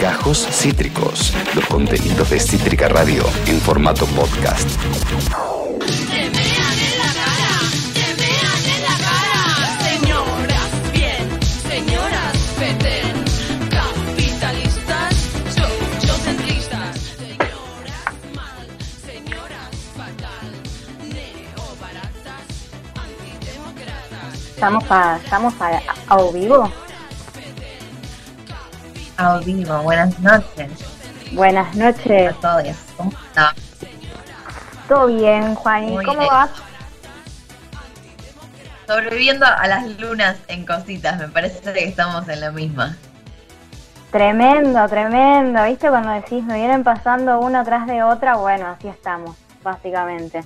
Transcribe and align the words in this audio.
Gajos 0.00 0.46
Cítricos, 0.50 1.32
los 1.54 1.64
contenidos 1.66 2.30
de 2.30 2.40
Cítrica 2.40 2.88
Radio 2.88 3.24
en 3.46 3.60
formato 3.60 4.06
podcast. 4.06 4.68
Estamos 24.54 24.84
a, 24.90 25.16
estamos 25.16 25.54
a, 25.60 25.82
a 26.06 26.32
vivo. 26.32 26.81
Vivo, 29.44 29.82
buenas 29.82 30.18
noches 30.18 30.70
Buenas 31.32 31.74
noches. 31.76 32.30
a 32.30 32.40
todos. 32.40 32.76
¿Cómo 32.96 33.10
están? 33.10 33.54
¿Todo 34.88 35.06
bien, 35.06 35.54
Juan? 35.54 35.86
Muy 35.86 36.04
¿Cómo 36.04 36.18
bien. 36.18 36.30
vas? 36.30 36.50
Sobreviviendo 38.86 39.46
a 39.46 39.66
las 39.66 39.86
lunas 39.98 40.36
en 40.48 40.66
cositas, 40.66 41.18
me 41.18 41.28
parece 41.28 41.72
que 41.72 41.84
estamos 41.84 42.28
en 42.28 42.40
la 42.40 42.50
misma. 42.50 42.96
Tremendo, 44.10 44.86
tremendo. 44.88 45.64
¿Viste 45.64 45.88
cuando 45.88 46.10
decís 46.10 46.44
me 46.44 46.56
vienen 46.56 46.84
pasando 46.84 47.40
una 47.40 47.64
tras 47.64 47.86
de 47.86 48.02
otra? 48.02 48.36
Bueno, 48.36 48.66
así 48.66 48.88
estamos, 48.88 49.36
básicamente. 49.62 50.44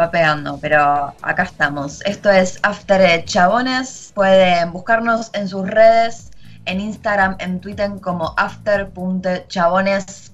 Va 0.00 0.10
pegando, 0.10 0.58
pero 0.60 1.14
acá 1.22 1.42
estamos. 1.44 2.00
Esto 2.04 2.30
es 2.30 2.58
After 2.62 3.24
Chabones. 3.24 4.10
Pueden 4.14 4.72
buscarnos 4.72 5.30
en 5.34 5.48
sus 5.48 5.68
redes, 5.68 6.27
en 6.68 6.80
Instagram, 6.80 7.36
en 7.38 7.60
Twitter 7.60 7.90
como 8.00 8.34
after.chabones 8.36 10.32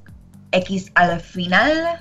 X 0.52 0.92
al 0.94 1.20
final. 1.20 2.00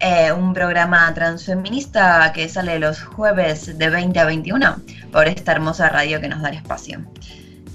Eh, 0.00 0.30
un 0.32 0.54
programa 0.54 1.12
transfeminista 1.14 2.32
que 2.32 2.48
sale 2.48 2.78
los 2.78 3.02
jueves 3.02 3.78
de 3.78 3.90
20 3.90 4.20
a 4.20 4.24
21 4.24 4.76
por 5.10 5.26
esta 5.26 5.52
hermosa 5.52 5.88
radio 5.88 6.20
que 6.20 6.28
nos 6.28 6.42
da 6.42 6.50
el 6.50 6.56
espacio. 6.56 7.00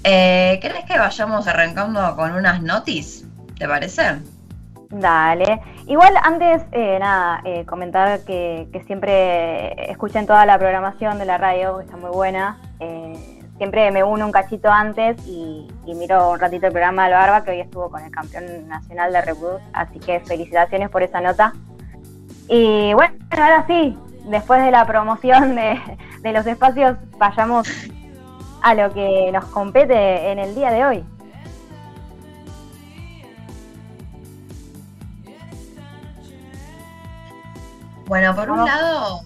Eh, 0.04 0.58
¿Querés 0.62 0.84
que 0.84 0.98
vayamos 0.98 1.46
arrancando 1.46 2.14
con 2.16 2.32
unas 2.32 2.62
notis? 2.62 3.24
¿Te 3.58 3.66
parece? 3.66 4.20
Dale. 4.90 5.60
Igual 5.86 6.14
antes, 6.22 6.62
eh, 6.72 6.98
nada, 7.00 7.40
eh, 7.44 7.64
comentar 7.66 8.20
que, 8.20 8.68
siempre 8.86 9.90
escuchen 9.90 10.26
toda 10.26 10.46
la 10.46 10.58
programación 10.58 11.18
de 11.18 11.24
la 11.24 11.36
radio, 11.36 11.78
que 11.78 11.84
está 11.84 11.96
muy 11.96 12.10
buena. 12.10 12.58
Eh, 12.80 13.33
siempre 13.56 13.90
me 13.90 14.02
uno 14.02 14.26
un 14.26 14.32
cachito 14.32 14.70
antes 14.70 15.16
y, 15.26 15.68
y 15.86 15.94
miro 15.94 16.30
un 16.30 16.38
ratito 16.38 16.66
el 16.66 16.72
programa 16.72 17.04
del 17.04 17.14
Barba, 17.14 17.44
que 17.44 17.52
hoy 17.52 17.60
estuvo 17.60 17.90
con 17.90 18.02
el 18.02 18.10
campeón 18.10 18.68
nacional 18.68 19.12
de 19.12 19.20
Reboot. 19.20 19.60
Así 19.72 19.98
que 19.98 20.20
felicitaciones 20.20 20.90
por 20.90 21.02
esa 21.02 21.20
nota. 21.20 21.52
Y 22.48 22.92
bueno, 22.94 23.14
ahora 23.30 23.64
sí, 23.66 23.98
después 24.24 24.62
de 24.62 24.70
la 24.70 24.86
promoción 24.86 25.54
de, 25.54 25.80
de 26.20 26.32
los 26.32 26.46
espacios, 26.46 26.96
vayamos 27.18 27.68
a 28.62 28.74
lo 28.74 28.92
que 28.92 29.30
nos 29.32 29.44
compete 29.46 30.30
en 30.30 30.38
el 30.38 30.54
día 30.54 30.70
de 30.70 30.84
hoy. 30.84 31.04
Bueno, 38.06 38.34
por 38.34 38.50
un 38.50 38.64
lado 38.64 39.22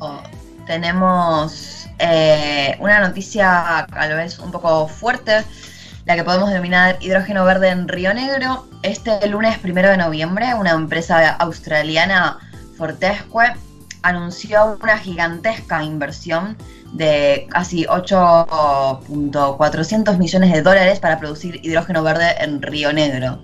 tenemos 0.69 1.89
eh, 1.99 2.77
una 2.79 3.01
noticia 3.01 3.85
tal 3.91 4.15
vez 4.15 4.39
un 4.39 4.53
poco 4.53 4.87
fuerte, 4.87 5.43
la 6.05 6.15
que 6.15 6.23
podemos 6.23 6.51
denominar 6.51 6.99
hidrógeno 7.01 7.45
verde 7.45 7.71
en 7.71 7.89
Río 7.89 8.15
Negro. 8.15 8.69
Este 8.83 9.27
lunes 9.27 9.59
primero 9.59 9.89
de 9.89 9.97
noviembre, 9.97 10.55
una 10.55 10.71
empresa 10.71 11.31
australiana, 11.31 12.39
Fortescue, 12.77 13.53
anunció 14.03 14.79
una 14.81 14.97
gigantesca 14.99 15.83
inversión 15.83 16.57
de 16.93 17.49
casi 17.51 17.84
8.400 17.87 20.19
millones 20.19 20.53
de 20.53 20.62
dólares 20.62 21.01
para 21.01 21.19
producir 21.19 21.59
hidrógeno 21.65 22.05
verde 22.05 22.37
en 22.39 22.62
Río 22.62 22.93
Negro. 22.93 23.41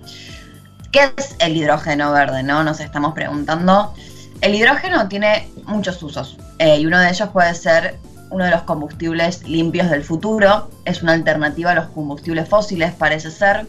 ¿Qué 0.91 1.11
es 1.17 1.35
el 1.39 1.57
hidrógeno 1.57 2.11
verde? 2.11 2.43
No 2.43 2.63
nos 2.63 2.79
estamos 2.79 3.13
preguntando. 3.13 3.93
El 4.41 4.55
hidrógeno 4.55 5.07
tiene 5.07 5.49
muchos 5.65 6.01
usos 6.03 6.37
eh, 6.59 6.79
y 6.79 6.85
uno 6.85 6.99
de 6.99 7.09
ellos 7.09 7.29
puede 7.29 7.53
ser 7.55 7.97
uno 8.29 8.45
de 8.45 8.51
los 8.51 8.63
combustibles 8.63 9.47
limpios 9.47 9.89
del 9.89 10.03
futuro. 10.03 10.69
Es 10.85 11.01
una 11.01 11.13
alternativa 11.13 11.71
a 11.71 11.75
los 11.75 11.87
combustibles 11.87 12.47
fósiles, 12.47 12.93
parece 12.93 13.31
ser, 13.31 13.65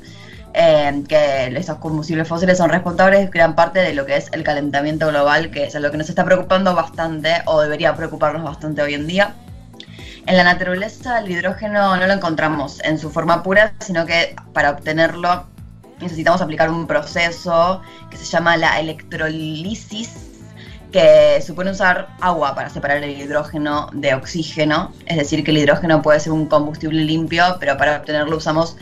eh, 0.54 1.02
que 1.08 1.46
esos 1.56 1.78
combustibles 1.78 2.26
fósiles 2.26 2.58
son 2.58 2.70
responsables 2.70 3.20
de 3.20 3.26
gran 3.26 3.54
parte 3.54 3.80
de 3.80 3.94
lo 3.94 4.06
que 4.06 4.16
es 4.16 4.28
el 4.32 4.42
calentamiento 4.42 5.08
global, 5.08 5.50
que 5.50 5.64
es 5.64 5.74
lo 5.74 5.90
que 5.90 5.98
nos 5.98 6.08
está 6.08 6.24
preocupando 6.24 6.74
bastante 6.74 7.42
o 7.44 7.60
debería 7.60 7.94
preocuparnos 7.94 8.42
bastante 8.42 8.82
hoy 8.82 8.94
en 8.94 9.06
día. 9.06 9.34
En 10.26 10.36
la 10.36 10.44
naturaleza 10.44 11.20
el 11.20 11.30
hidrógeno 11.30 11.96
no 11.96 12.06
lo 12.06 12.12
encontramos 12.12 12.82
en 12.82 12.98
su 12.98 13.10
forma 13.10 13.42
pura, 13.42 13.74
sino 13.78 14.06
que 14.06 14.34
para 14.52 14.70
obtenerlo 14.70 15.46
necesitamos 16.00 16.40
aplicar 16.40 16.70
un 16.70 16.86
proceso 16.86 17.80
que 18.10 18.16
se 18.16 18.24
llama 18.24 18.56
la 18.56 18.80
electrolisis, 18.80 20.25
que 20.96 21.42
supone 21.42 21.72
usar 21.72 22.08
agua 22.20 22.54
para 22.54 22.70
separar 22.70 23.04
el 23.04 23.20
hidrógeno 23.20 23.90
de 23.92 24.14
oxígeno. 24.14 24.92
Es 25.04 25.18
decir, 25.18 25.44
que 25.44 25.50
el 25.50 25.58
hidrógeno 25.58 26.00
puede 26.00 26.20
ser 26.20 26.32
un 26.32 26.46
combustible 26.46 27.04
limpio, 27.04 27.44
pero 27.60 27.76
para 27.76 27.98
obtenerlo 27.98 28.38
usamos 28.38 28.78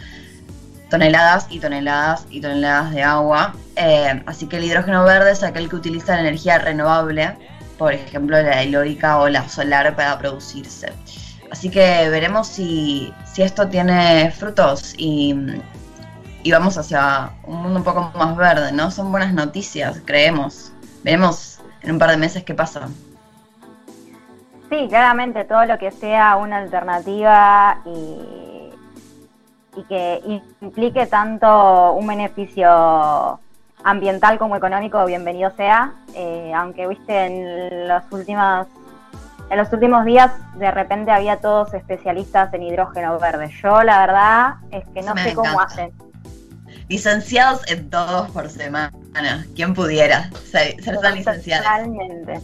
toneladas 0.90 1.46
y 1.50 1.58
toneladas 1.58 2.26
y 2.30 2.40
toneladas 2.40 2.92
de 2.92 3.02
agua. 3.02 3.56
Eh, 3.74 4.22
así 4.26 4.46
que 4.46 4.58
el 4.58 4.64
hidrógeno 4.64 5.02
verde 5.02 5.32
es 5.32 5.42
aquel 5.42 5.68
que 5.68 5.74
utiliza 5.74 6.14
la 6.14 6.20
energía 6.20 6.58
renovable, 6.58 7.36
por 7.78 7.92
ejemplo 7.92 8.40
la 8.40 8.62
eólica 8.62 9.18
o 9.18 9.28
la 9.28 9.48
solar 9.48 9.96
para 9.96 10.16
producirse. 10.16 10.92
Así 11.50 11.68
que 11.68 12.08
veremos 12.10 12.46
si, 12.46 13.12
si 13.32 13.42
esto 13.42 13.68
tiene 13.68 14.30
frutos 14.30 14.94
y, 14.96 15.34
y 16.44 16.52
vamos 16.52 16.78
hacia 16.78 17.32
un 17.42 17.62
mundo 17.62 17.80
un 17.80 17.84
poco 17.84 18.12
más 18.16 18.36
verde, 18.36 18.70
¿no? 18.70 18.92
Son 18.92 19.10
buenas 19.10 19.34
noticias, 19.34 20.00
creemos. 20.04 20.70
Veremos 21.02 21.53
en 21.84 21.92
un 21.92 21.98
par 21.98 22.10
de 22.10 22.16
meses 22.16 22.42
qué 22.44 22.54
pasa. 22.54 22.88
Sí, 24.70 24.88
claramente 24.88 25.44
todo 25.44 25.66
lo 25.66 25.78
que 25.78 25.90
sea 25.90 26.36
una 26.36 26.58
alternativa 26.58 27.78
y, 27.84 28.70
y 29.76 29.82
que 29.84 30.40
implique 30.60 31.06
tanto 31.06 31.92
un 31.92 32.06
beneficio 32.06 33.38
ambiental 33.84 34.38
como 34.38 34.56
económico, 34.56 35.04
bienvenido 35.04 35.50
sea. 35.50 35.92
Eh, 36.14 36.52
aunque 36.56 36.88
viste 36.88 37.26
en 37.26 37.86
los 37.88 38.02
últimos 38.10 38.66
en 39.50 39.58
los 39.58 39.70
últimos 39.74 40.06
días 40.06 40.32
de 40.54 40.70
repente 40.70 41.10
había 41.10 41.38
todos 41.38 41.74
especialistas 41.74 42.52
en 42.54 42.62
hidrógeno 42.62 43.18
verde. 43.18 43.50
Yo 43.62 43.82
la 43.82 43.98
verdad 43.98 44.54
es 44.70 44.84
que 44.88 45.02
no 45.02 45.14
sé 45.16 45.34
cómo 45.34 45.60
hacen. 45.60 45.92
Licenciados 46.88 47.62
en 47.70 47.88
todos 47.90 48.30
por 48.30 48.48
semana. 48.50 48.92
¿Quién 49.54 49.74
pudiera 49.74 50.30
ser, 50.50 50.76
tan 51.00 51.14
licenciados? 51.14 51.64
Totalmente. 51.66 52.40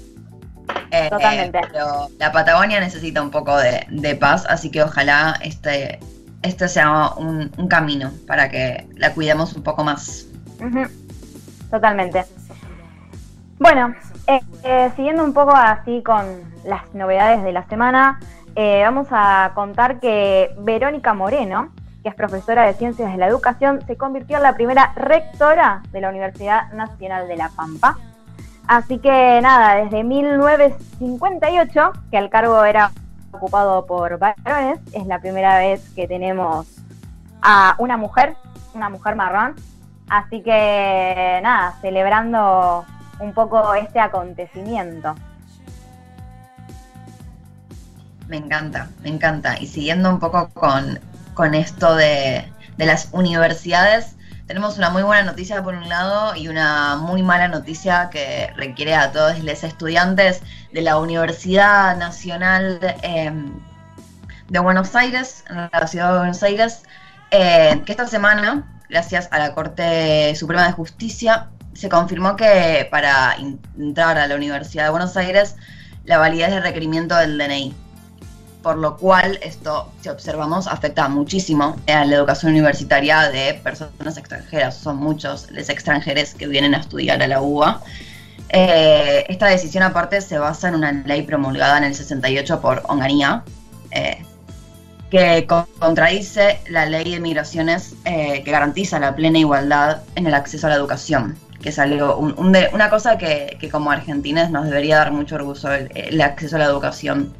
Eh, 0.92 1.08
Totalmente. 1.10 1.58
eh, 1.58 1.62
pero 1.72 2.08
la 2.18 2.32
Patagonia 2.32 2.80
necesita 2.80 3.20
un 3.22 3.30
poco 3.30 3.56
de, 3.56 3.86
de 3.90 4.14
paz, 4.16 4.46
así 4.48 4.70
que 4.70 4.82
ojalá 4.82 5.38
este, 5.42 5.98
este 6.42 6.68
sea 6.68 7.10
un, 7.16 7.50
un 7.58 7.68
camino 7.68 8.12
para 8.26 8.48
que 8.48 8.88
la 8.96 9.12
cuidemos 9.12 9.52
un 9.54 9.62
poco 9.62 9.84
más. 9.84 10.26
Totalmente. 11.70 12.24
Bueno, 13.58 13.94
eh, 14.26 14.40
eh, 14.64 14.90
siguiendo 14.96 15.22
un 15.22 15.32
poco 15.34 15.54
así 15.54 16.02
con 16.02 16.24
las 16.64 16.92
novedades 16.94 17.42
de 17.44 17.52
la 17.52 17.66
semana, 17.68 18.18
vamos 18.56 19.06
a 19.10 19.52
contar 19.54 20.00
que 20.00 20.50
Verónica 20.58 21.14
Moreno, 21.14 21.72
que 22.02 22.08
es 22.08 22.14
profesora 22.14 22.64
de 22.66 22.74
Ciencias 22.74 23.12
de 23.12 23.18
la 23.18 23.26
Educación, 23.26 23.80
se 23.86 23.96
convirtió 23.96 24.38
en 24.38 24.42
la 24.42 24.54
primera 24.54 24.92
rectora 24.96 25.82
de 25.92 26.00
la 26.00 26.08
Universidad 26.08 26.72
Nacional 26.72 27.28
de 27.28 27.36
La 27.36 27.50
Pampa. 27.50 27.98
Así 28.66 28.98
que 28.98 29.40
nada, 29.42 29.76
desde 29.76 30.04
1958, 30.04 31.92
que 32.10 32.18
el 32.18 32.30
cargo 32.30 32.64
era 32.64 32.92
ocupado 33.32 33.86
por 33.86 34.18
varones, 34.18 34.78
es 34.92 35.06
la 35.06 35.20
primera 35.20 35.58
vez 35.58 35.90
que 35.94 36.06
tenemos 36.06 36.66
a 37.42 37.74
una 37.78 37.96
mujer, 37.96 38.36
una 38.74 38.88
mujer 38.88 39.16
marrón. 39.16 39.56
Así 40.08 40.42
que 40.42 41.40
nada, 41.42 41.74
celebrando 41.80 42.84
un 43.20 43.32
poco 43.32 43.74
este 43.74 44.00
acontecimiento. 44.00 45.14
Me 48.28 48.36
encanta, 48.36 48.88
me 49.02 49.08
encanta. 49.08 49.58
Y 49.60 49.66
siguiendo 49.66 50.08
un 50.08 50.20
poco 50.20 50.48
con, 50.50 51.00
con 51.40 51.54
esto 51.54 51.96
de, 51.96 52.44
de 52.76 52.84
las 52.84 53.08
universidades, 53.12 54.14
tenemos 54.46 54.76
una 54.76 54.90
muy 54.90 55.02
buena 55.02 55.22
noticia 55.22 55.62
por 55.62 55.72
un 55.74 55.88
lado 55.88 56.36
y 56.36 56.48
una 56.48 56.96
muy 56.96 57.22
mala 57.22 57.48
noticia 57.48 58.10
que 58.10 58.52
requiere 58.56 58.94
a 58.94 59.10
todos 59.10 59.38
los 59.38 59.64
estudiantes 59.64 60.42
de 60.70 60.82
la 60.82 60.98
Universidad 60.98 61.96
Nacional 61.96 62.78
eh, 63.02 63.32
de 64.50 64.58
Buenos 64.58 64.94
Aires, 64.94 65.42
la 65.48 65.86
ciudad 65.86 66.12
de 66.12 66.18
Buenos 66.18 66.42
Aires, 66.42 66.82
eh, 67.30 67.80
que 67.86 67.92
esta 67.92 68.06
semana 68.06 68.82
gracias 68.90 69.26
a 69.30 69.38
la 69.38 69.54
Corte 69.54 70.36
Suprema 70.36 70.66
de 70.66 70.72
Justicia, 70.72 71.48
se 71.72 71.88
confirmó 71.88 72.36
que 72.36 72.86
para 72.90 73.34
entrar 73.78 74.18
a 74.18 74.26
la 74.26 74.34
Universidad 74.34 74.84
de 74.84 74.90
Buenos 74.90 75.16
Aires 75.16 75.56
la 76.04 76.18
validez 76.18 76.50
del 76.50 76.62
requerimiento 76.62 77.16
del 77.16 77.38
DNI. 77.38 77.74
Por 78.62 78.76
lo 78.76 78.96
cual, 78.98 79.38
esto, 79.42 79.90
si 80.02 80.10
observamos, 80.10 80.66
afecta 80.66 81.08
muchísimo 81.08 81.76
a 81.86 82.04
la 82.04 82.14
educación 82.16 82.52
universitaria 82.52 83.30
de 83.30 83.54
personas 83.54 84.18
extranjeras. 84.18 84.76
Son 84.76 84.96
muchos 84.98 85.50
los 85.50 85.68
extranjeros 85.70 86.34
que 86.34 86.46
vienen 86.46 86.74
a 86.74 86.78
estudiar 86.80 87.22
a 87.22 87.26
la 87.26 87.40
UBA. 87.40 87.80
Eh, 88.50 89.24
esta 89.28 89.46
decisión, 89.46 89.82
aparte, 89.82 90.20
se 90.20 90.38
basa 90.38 90.68
en 90.68 90.74
una 90.74 90.92
ley 90.92 91.22
promulgada 91.22 91.78
en 91.78 91.84
el 91.84 91.94
68 91.94 92.60
por 92.60 92.82
Onganía, 92.88 93.44
eh, 93.92 94.22
que 95.10 95.46
co- 95.46 95.66
contradice 95.78 96.60
la 96.68 96.84
ley 96.86 97.12
de 97.12 97.20
migraciones 97.20 97.94
eh, 98.04 98.42
que 98.44 98.50
garantiza 98.50 98.98
la 99.00 99.14
plena 99.16 99.38
igualdad 99.38 100.02
en 100.16 100.26
el 100.26 100.34
acceso 100.34 100.66
a 100.66 100.70
la 100.70 100.76
educación, 100.76 101.36
que 101.62 101.70
es 101.70 101.78
algo, 101.78 102.16
un- 102.16 102.34
un 102.38 102.52
de- 102.52 102.68
una 102.72 102.90
cosa 102.90 103.16
que, 103.18 103.56
que 103.60 103.68
como 103.70 103.90
argentines 103.90 104.50
nos 104.50 104.66
debería 104.66 104.96
dar 104.98 105.12
mucho 105.12 105.36
orgullo, 105.36 105.72
el, 105.72 105.90
el 105.94 106.20
acceso 106.20 106.56
a 106.56 106.58
la 106.58 106.66
educación 106.66 107.32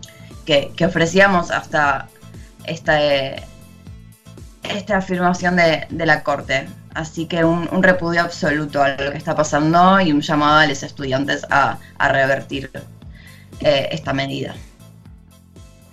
que, 0.45 0.73
ofrecíamos 0.85 1.51
hasta 1.51 2.09
esta, 2.65 3.03
eh, 3.03 3.43
esta 4.65 4.99
afirmación 4.99 5.57
de, 5.57 5.87
la 5.91 6.23
Corte. 6.23 6.69
Así 6.95 7.27
que 7.27 7.45
un, 7.45 7.83
repudio 7.83 8.23
absoluto 8.23 8.83
a 8.83 8.91
lo 8.91 9.13
que 9.13 9.19
está 9.19 9.35
pasando 9.35 10.01
y 10.01 10.13
un 10.13 10.21
llamado 10.21 10.59
a 10.59 10.67
los 10.67 10.83
estudiantes 10.83 11.47
a, 11.51 11.79
a 11.99 12.09
revertir 12.09 12.71
eh, 13.61 13.89
esta 13.93 14.13
medida. 14.13 14.55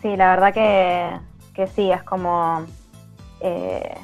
Sí, 0.02 0.16
la 0.16 0.30
verdad 0.30 0.54
que, 0.54 1.20
que 1.54 1.68
sí, 1.68 1.92
es 1.92 2.02
como, 2.04 2.66
eh, 3.42 3.96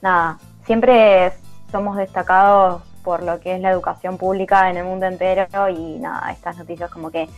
nada, 0.00 0.38
siempre 0.64 1.32
somos 1.70 1.96
destacados 1.96 2.82
por 3.02 3.22
lo 3.22 3.40
que 3.40 3.56
es 3.56 3.60
la 3.60 3.70
educación 3.70 4.16
pública 4.16 4.70
en 4.70 4.76
el 4.76 4.84
mundo 4.84 5.06
entero 5.06 5.68
y 5.68 5.98
nada, 5.98 6.30
estas 6.30 6.56
noticias 6.56 6.90
como 6.90 7.10
que 7.10 7.28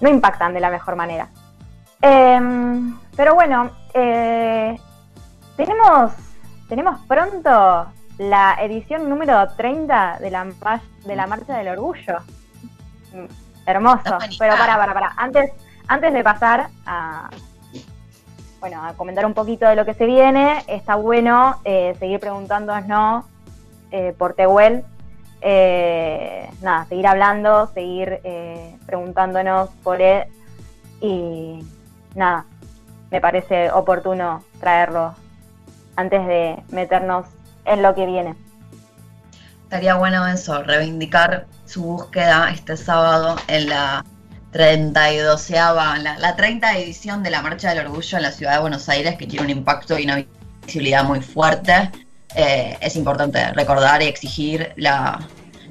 no 0.00 0.08
impactan 0.08 0.54
de 0.54 0.60
la 0.60 0.70
mejor 0.70 0.96
manera. 0.96 1.28
Em, 2.02 2.98
pero 3.16 3.34
bueno, 3.34 3.70
eh, 3.94 4.76
tenemos, 5.56 6.12
tenemos 6.68 7.00
pronto 7.06 7.86
la 8.18 8.56
edición 8.60 9.08
número 9.08 9.48
30 9.56 10.18
de 10.20 10.30
la, 10.30 10.46
de 11.04 11.16
la 11.16 11.26
Marcha 11.26 11.56
del 11.56 11.68
Orgullo. 11.68 12.18
Hermoso. 13.66 14.18
Pero 14.38 14.56
para, 14.56 14.76
para, 14.76 14.94
para. 14.94 15.12
Antes, 15.16 15.52
antes 15.88 16.12
de 16.12 16.22
pasar 16.22 16.68
a, 16.86 17.30
bueno, 18.60 18.84
a 18.84 18.94
comentar 18.94 19.26
un 19.26 19.34
poquito 19.34 19.66
de 19.66 19.76
lo 19.76 19.84
que 19.84 19.94
se 19.94 20.06
viene, 20.06 20.62
está 20.66 20.96
bueno 20.96 21.60
eh, 21.64 21.96
seguir 21.98 22.20
preguntándonos 22.20 23.24
eh, 23.90 24.14
por 24.16 24.34
Tehuel. 24.34 24.84
Eh, 25.40 26.48
nada, 26.60 26.84
seguir 26.86 27.06
hablando, 27.06 27.68
seguir 27.68 28.20
eh, 28.24 28.76
preguntándonos 28.86 29.70
por 29.82 30.00
él. 30.00 30.24
Y 31.00 31.64
nada, 32.14 32.46
me 33.10 33.20
parece 33.20 33.70
oportuno 33.70 34.44
traerlo 34.60 35.14
antes 35.96 36.26
de 36.26 36.62
meternos 36.70 37.26
en 37.64 37.82
lo 37.82 37.94
que 37.94 38.06
viene. 38.06 38.34
Estaría 39.64 39.94
bueno 39.94 40.26
eso, 40.26 40.62
reivindicar 40.62 41.46
su 41.64 41.82
búsqueda 41.82 42.50
este 42.50 42.76
sábado 42.76 43.36
en 43.46 43.68
la 43.68 44.04
32 44.52 45.50
la, 45.50 46.16
la 46.18 46.36
30 46.36 46.78
edición 46.78 47.22
de 47.22 47.30
la 47.30 47.42
Marcha 47.42 47.70
del 47.70 47.86
Orgullo 47.86 48.16
en 48.16 48.22
la 48.22 48.32
ciudad 48.32 48.54
de 48.54 48.60
Buenos 48.60 48.88
Aires, 48.88 49.16
que 49.16 49.26
tiene 49.26 49.44
un 49.44 49.50
impacto 49.50 49.98
y 49.98 50.04
una 50.04 50.24
visibilidad 50.66 51.04
muy 51.04 51.20
fuerte. 51.20 51.90
Eh, 52.34 52.76
es 52.80 52.96
importante 52.96 53.52
recordar 53.52 54.02
y 54.02 54.06
exigir 54.06 54.72
la, 54.76 55.20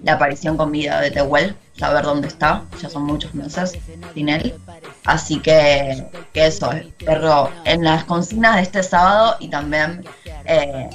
la 0.03 0.13
aparición 0.13 0.55
con 0.55 0.71
vida 0.71 1.01
de 1.01 1.11
Tehuel, 1.11 1.55
saber 1.79 2.03
dónde 2.03 2.27
está, 2.27 2.63
ya 2.81 2.89
son 2.89 3.03
muchos 3.03 3.33
meses 3.33 3.79
sin 4.13 4.29
él. 4.29 4.53
Así 5.05 5.39
que, 5.39 6.05
que 6.33 6.45
eso, 6.45 6.71
espero 6.71 7.49
en 7.65 7.83
las 7.83 8.03
consignas 8.03 8.57
de 8.57 8.61
este 8.63 8.83
sábado 8.83 9.37
y 9.39 9.47
también 9.49 10.03
eh, 10.45 10.89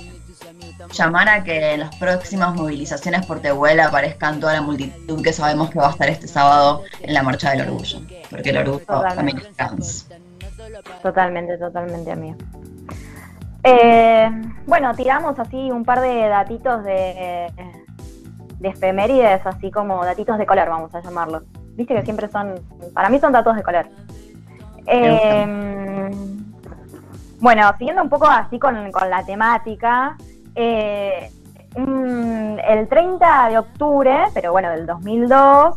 llamar 0.93 1.29
a 1.29 1.43
que 1.43 1.73
en 1.73 1.81
las 1.81 1.97
próximas 1.97 2.55
movilizaciones 2.55 3.25
por 3.27 3.41
Tehuel 3.41 3.81
aparezcan 3.81 4.41
toda 4.41 4.53
la 4.53 4.63
multitud 4.63 5.23
que 5.23 5.33
sabemos 5.33 5.71
que 5.71 5.79
va 5.79 5.89
a 5.89 5.93
estar 5.93 6.09
este 6.09 6.29
sábado 6.29 6.83
en 7.01 7.15
la 7.15 7.23
Marcha 7.23 7.51
del 7.51 7.63
Orgullo, 7.63 8.01
porque 8.31 8.51
el 8.51 8.59
orgullo 8.59 8.81
Totalmente. 8.81 9.17
también 9.17 9.39
es 9.39 9.57
trans. 9.57 10.09
Totalmente, 11.03 11.59
totalmente, 11.59 12.13
amigo. 12.13 12.37
Eh, 13.63 14.31
bueno, 14.67 14.95
tiramos 14.95 15.39
así 15.39 15.71
un 15.71 15.85
par 15.85 16.01
de 16.01 16.29
datitos 16.29 16.85
de, 16.85 17.51
de 18.59 18.69
efemérides, 18.69 19.47
así 19.47 19.71
como 19.71 20.05
datitos 20.05 20.39
de 20.39 20.47
color, 20.47 20.69
vamos 20.69 20.95
a 20.95 21.01
llamarlos. 21.01 21.43
Viste 21.77 21.95
que 21.95 22.03
siempre 22.03 22.29
son, 22.29 22.55
para 22.93 23.09
mí 23.09 23.19
son 23.19 23.33
datos 23.33 23.57
de 23.57 23.63
color. 23.63 23.87
Eh, 24.87 26.11
bueno, 27.41 27.71
siguiendo 27.79 28.03
un 28.03 28.09
poco 28.09 28.27
así 28.27 28.59
con, 28.59 28.91
con 28.91 29.11
la 29.11 29.25
temática, 29.25 30.17
eh, 30.55 31.31
mm, 31.77 32.59
el 32.67 32.89
30 32.89 33.49
de 33.51 33.59
octubre, 33.59 34.25
pero 34.33 34.53
bueno, 34.53 34.71
del 34.71 34.87
2002, 34.87 35.75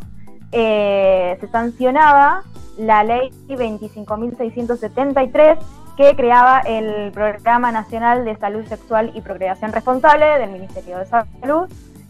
eh, 0.51 1.37
se 1.39 1.47
sancionaba 1.47 2.43
la 2.77 3.03
ley 3.03 3.31
25.673 3.47 5.57
que 5.97 6.15
creaba 6.15 6.59
el 6.59 7.11
Programa 7.11 7.71
Nacional 7.71 8.23
de 8.23 8.37
Salud 8.37 8.63
Sexual 8.67 9.11
y 9.15 9.21
Procreación 9.21 9.73
Responsable 9.73 10.37
del 10.37 10.51
Ministerio 10.51 10.99
de 10.99 11.07
Salud, 11.07 11.67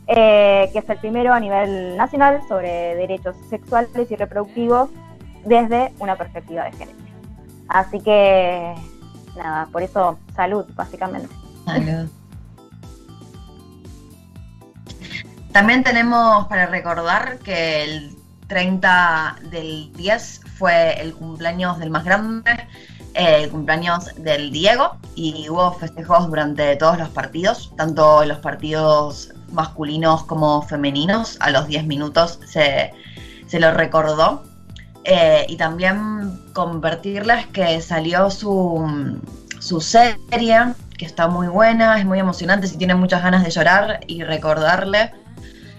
eh, 0.08 0.70
que 0.72 0.80
es 0.80 0.90
el 0.90 0.98
primero 1.00 1.34
a 1.34 1.40
nivel 1.40 1.98
nacional 1.98 2.42
sobre 2.48 2.96
derechos 2.96 3.36
sexuales 3.50 4.10
y 4.10 4.16
reproductivos 4.16 4.90
desde 5.46 5.94
una 6.00 6.16
perspectiva 6.16 6.64
de 6.64 6.72
género. 6.72 6.98
Así 7.68 8.00
que, 8.00 8.74
nada, 9.36 9.68
por 9.72 9.84
eso 9.84 10.18
salud, 10.36 10.66
básicamente. 10.76 11.30
Salud. 11.66 12.10
También 15.52 15.84
tenemos 15.84 16.48
para 16.48 16.68
recordar 16.68 17.40
que 17.40 17.84
el 17.84 18.16
30 18.48 19.38
del 19.50 19.92
10 19.94 20.42
fue 20.58 21.02
el 21.02 21.14
cumpleaños 21.14 21.80
del 21.80 21.90
más 21.90 22.06
grande, 22.06 22.52
el 23.14 23.50
cumpleaños 23.50 24.14
del 24.16 24.52
Diego, 24.52 24.98
y 25.16 25.50
hubo 25.50 25.74
festejos 25.74 26.28
durante 26.28 26.76
todos 26.76 26.98
los 26.98 27.10
partidos, 27.10 27.74
tanto 27.76 28.24
los 28.24 28.38
partidos 28.38 29.34
masculinos 29.52 30.24
como 30.26 30.62
femeninos, 30.62 31.38
a 31.40 31.50
los 31.52 31.68
10 31.68 31.86
minutos 31.86 32.40
se, 32.46 32.94
se 33.48 33.60
lo 33.60 33.72
recordó. 33.72 34.44
Eh, 35.10 35.46
y 35.48 35.56
también 35.56 36.38
convertirles 36.54 37.48
que 37.48 37.80
salió 37.82 38.30
su, 38.30 39.20
su 39.60 39.80
serie, 39.80 40.74
que 40.98 41.06
está 41.06 41.28
muy 41.30 41.48
buena, 41.48 41.98
es 41.98 42.06
muy 42.06 42.20
emocionante, 42.20 42.68
si 42.68 42.78
tienen 42.78 43.00
muchas 43.00 43.24
ganas 43.24 43.44
de 43.46 43.50
llorar 43.50 44.02
y 44.08 44.24
recordarle, 44.24 45.14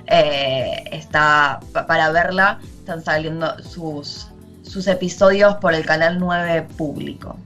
eh, 0.07 0.83
está 0.93 1.61
pa- 1.75 1.87
para 1.87 2.11
verla, 2.11 2.59
están 2.79 3.05
saliendo 3.05 3.63
sus, 3.63 4.29
sus 4.63 4.87
episodios 4.87 5.57
por 5.57 5.75
el 5.75 5.85
canal 5.85 6.19
9 6.19 6.63
público. 6.79 7.37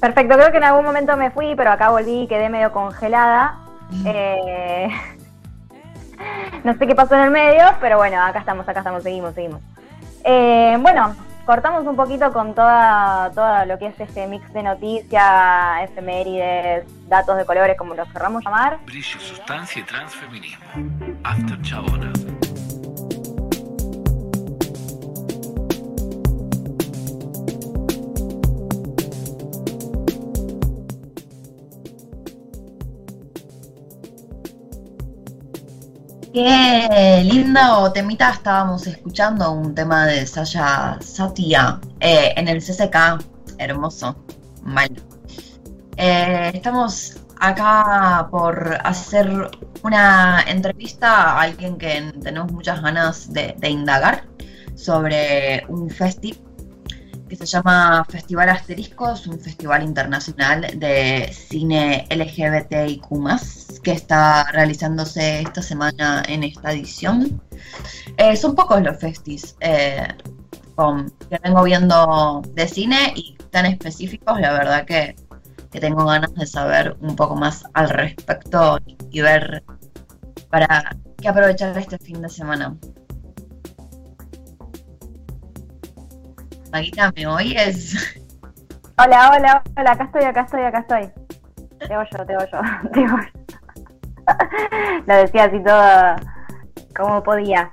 Perfecto, 0.00 0.34
creo 0.34 0.50
que 0.50 0.56
en 0.58 0.64
algún 0.64 0.84
momento 0.84 1.16
me 1.16 1.30
fui, 1.30 1.54
pero 1.56 1.70
acá 1.70 1.90
volví 1.90 2.22
y 2.22 2.26
quedé 2.26 2.48
medio 2.48 2.72
congelada. 2.72 3.58
Eh, 4.04 4.88
no 6.64 6.76
sé 6.76 6.86
qué 6.86 6.94
pasó 6.94 7.14
en 7.14 7.22
el 7.22 7.30
medio, 7.30 7.64
pero 7.80 7.96
bueno, 7.96 8.20
acá 8.22 8.40
estamos, 8.40 8.68
acá 8.68 8.80
estamos, 8.80 9.02
seguimos, 9.02 9.34
seguimos. 9.34 9.60
Eh, 10.24 10.76
bueno, 10.80 11.14
cortamos 11.46 11.86
un 11.86 11.96
poquito 11.96 12.32
con 12.32 12.54
toda, 12.54 13.30
todo 13.34 13.64
lo 13.64 13.78
que 13.78 13.86
es 13.86 14.00
este 14.00 14.26
mix 14.26 14.52
de 14.52 14.62
noticias, 14.62 15.82
efemérides, 15.84 16.84
datos 17.08 17.36
de 17.36 17.44
colores, 17.46 17.76
como 17.78 17.94
los 17.94 18.08
querramos 18.12 18.44
llamar. 18.44 18.78
Brillo, 18.84 19.18
sustancia 19.20 19.80
y 19.80 19.84
transfeminismo. 19.84 20.64
After 21.24 21.60
Chabona. 21.62 22.12
Qué 36.38 37.24
lindo 37.24 37.90
temita 37.92 38.30
estábamos 38.30 38.86
escuchando, 38.86 39.50
un 39.50 39.74
tema 39.74 40.06
de 40.06 40.24
Saya 40.24 40.96
Satia 41.00 41.80
eh, 41.98 42.32
en 42.36 42.46
el 42.46 42.60
CCK, 42.60 43.24
hermoso, 43.58 44.14
mal. 44.62 44.88
Eh, 45.96 46.52
estamos 46.54 47.16
acá 47.40 48.28
por 48.30 48.78
hacer 48.84 49.50
una 49.82 50.44
entrevista 50.46 51.32
a 51.32 51.40
alguien 51.40 51.76
que 51.76 52.12
tenemos 52.22 52.52
muchas 52.52 52.82
ganas 52.82 53.32
de, 53.32 53.56
de 53.58 53.70
indagar 53.70 54.28
sobre 54.76 55.64
un 55.66 55.90
festival 55.90 56.47
que 57.28 57.36
se 57.36 57.46
llama 57.46 58.04
Festival 58.08 58.48
Asterisco, 58.48 59.12
es 59.12 59.26
un 59.26 59.38
festival 59.38 59.82
internacional 59.82 60.78
de 60.78 61.30
cine 61.32 62.06
LGBTIQ, 62.10 63.82
que 63.82 63.92
está 63.92 64.44
realizándose 64.52 65.40
esta 65.40 65.62
semana 65.62 66.22
en 66.26 66.44
esta 66.44 66.72
edición. 66.72 67.40
Eh, 68.16 68.36
son 68.36 68.54
pocos 68.54 68.82
los 68.82 68.98
festis 68.98 69.56
eh, 69.60 70.08
que 71.28 71.38
vengo 71.42 71.62
viendo 71.64 72.42
de 72.54 72.68
cine 72.68 73.12
y 73.14 73.36
tan 73.50 73.66
específicos, 73.66 74.40
la 74.40 74.52
verdad 74.52 74.84
que, 74.84 75.16
que 75.70 75.80
tengo 75.80 76.04
ganas 76.04 76.34
de 76.34 76.46
saber 76.46 76.96
un 77.00 77.16
poco 77.16 77.36
más 77.36 77.64
al 77.74 77.90
respecto 77.90 78.78
y 79.10 79.20
ver 79.20 79.64
para 80.50 80.96
que 81.20 81.28
aprovechar 81.28 81.76
este 81.76 81.98
fin 81.98 82.22
de 82.22 82.28
semana. 82.28 82.76
Maguita, 86.72 87.12
¿me 87.16 87.26
oyes? 87.26 87.94
Hola, 88.98 89.30
hola, 89.36 89.62
hola, 89.76 89.92
acá 89.92 90.04
estoy, 90.04 90.24
acá 90.24 90.40
estoy, 90.42 90.62
acá 90.62 90.78
estoy. 90.80 91.10
Te 91.78 91.96
oyo, 91.96 92.26
te 92.26 92.36
oyo, 92.36 92.60
te 92.92 93.00
oyo. 93.00 93.32
Lo 95.06 95.14
decía 95.16 95.44
así 95.44 95.62
todo 95.62 96.16
como 96.96 97.22
podía. 97.22 97.70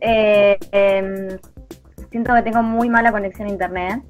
Eh, 0.00 0.58
em, 0.72 1.38
siento 2.10 2.34
que 2.34 2.42
tengo 2.42 2.62
muy 2.62 2.88
mala 2.88 3.12
conexión 3.12 3.48
a 3.48 3.50
internet, 3.52 4.02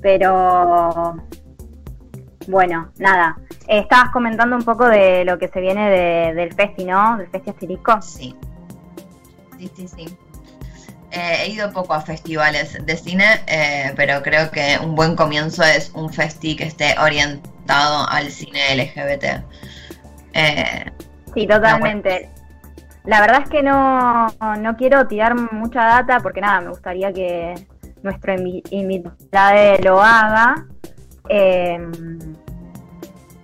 pero 0.00 1.16
bueno, 2.46 2.92
nada. 2.98 3.36
Eh, 3.66 3.80
estabas 3.80 4.10
comentando 4.10 4.56
un 4.56 4.62
poco 4.62 4.86
de 4.88 5.24
lo 5.24 5.38
que 5.38 5.48
se 5.48 5.60
viene 5.60 5.90
de- 5.90 6.34
del 6.34 6.52
festi, 6.54 6.84
¿no? 6.84 7.16
Del 7.18 7.28
festi 7.28 7.50
asterisco. 7.50 8.00
Sí. 8.02 8.36
Sí, 9.58 9.70
sí, 9.74 9.88
sí. 9.88 10.18
Eh, 11.10 11.36
he 11.42 11.48
ido 11.48 11.72
poco 11.72 11.94
a 11.94 12.00
festivales 12.02 12.84
de 12.84 12.96
cine, 12.96 13.24
eh, 13.46 13.92
pero 13.96 14.22
creo 14.22 14.50
que 14.50 14.78
un 14.82 14.94
buen 14.94 15.16
comienzo 15.16 15.62
es 15.62 15.90
un 15.94 16.12
festi 16.12 16.54
que 16.54 16.64
esté 16.64 16.94
orientado 16.98 18.06
al 18.08 18.30
cine 18.30 18.60
LGBT. 18.74 19.42
Eh, 20.34 20.84
Sí, 21.34 21.46
totalmente. 21.46 22.30
La 23.04 23.20
verdad 23.20 23.42
es 23.44 23.48
que 23.48 23.62
no, 23.62 24.26
no 24.58 24.76
quiero 24.76 25.06
tirar 25.06 25.34
mucha 25.52 25.84
data 25.84 26.20
porque 26.20 26.40
nada, 26.40 26.60
me 26.60 26.68
gustaría 26.70 27.12
que 27.12 27.54
nuestro 28.02 28.34
invi- 28.34 28.62
invitado 28.70 29.76
lo 29.82 30.02
haga. 30.02 30.66
Eh, 31.28 31.78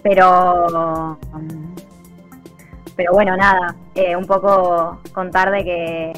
pero 0.03 1.19
pero 2.97 3.13
bueno, 3.13 3.37
nada, 3.37 3.75
eh, 3.95 4.15
un 4.17 4.27
poco 4.27 5.01
contar 5.13 5.51
de 5.51 5.65
que 5.65 6.13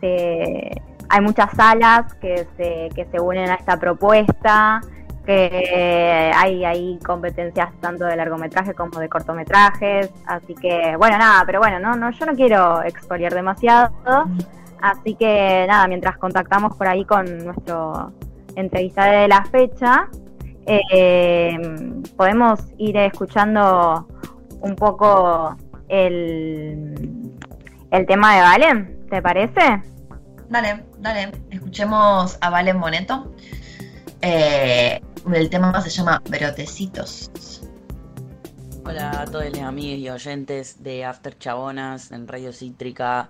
se- 0.00 0.82
hay 1.10 1.20
muchas 1.20 1.50
salas 1.52 2.12
que 2.14 2.46
se, 2.56 2.88
que 2.94 3.06
se 3.10 3.20
unen 3.20 3.48
a 3.50 3.54
esta 3.54 3.78
propuesta, 3.78 4.80
que 5.24 6.32
hay 6.34 6.64
ahí 6.64 6.98
competencias 7.04 7.70
tanto 7.80 8.04
de 8.06 8.16
largometraje 8.16 8.74
como 8.74 8.98
de 8.98 9.08
cortometrajes, 9.08 10.10
así 10.26 10.54
que 10.54 10.96
bueno, 10.96 11.18
nada, 11.18 11.42
pero 11.46 11.58
bueno, 11.60 11.78
no, 11.80 11.94
no, 11.96 12.10
yo 12.10 12.24
no 12.26 12.34
quiero 12.34 12.82
expoliar 12.82 13.32
demasiado, 13.34 13.90
así 14.80 15.14
que 15.14 15.66
nada, 15.68 15.86
mientras 15.86 16.16
contactamos 16.18 16.74
por 16.76 16.88
ahí 16.88 17.04
con 17.04 17.44
nuestro 17.44 18.12
entrevistado 18.56 19.12
de 19.20 19.28
la 19.28 19.44
fecha, 19.44 20.08
eh, 20.66 21.56
podemos 22.16 22.60
ir 22.78 22.96
escuchando 22.98 24.06
un 24.60 24.74
poco 24.76 25.56
el, 25.88 27.30
el 27.90 28.06
tema 28.06 28.34
de 28.36 28.40
Valen, 28.42 28.97
¿te 29.08 29.22
parece? 29.22 29.82
dale, 30.48 30.84
dale, 30.98 31.32
escuchemos 31.50 32.38
a 32.40 32.50
Valen 32.50 32.80
Boneto. 32.80 33.32
Eh, 34.20 35.00
el 35.32 35.50
tema 35.50 35.80
se 35.80 35.90
llama 35.90 36.22
Brotecitos. 36.28 37.30
Hola 38.84 39.22
a 39.22 39.24
todos 39.26 39.44
los 39.50 39.60
amigos 39.60 39.98
y 39.98 40.08
oyentes 40.08 40.82
de 40.82 41.04
After 41.04 41.36
Chabonas 41.38 42.12
en 42.12 42.26
Radio 42.26 42.52
Cítrica. 42.52 43.28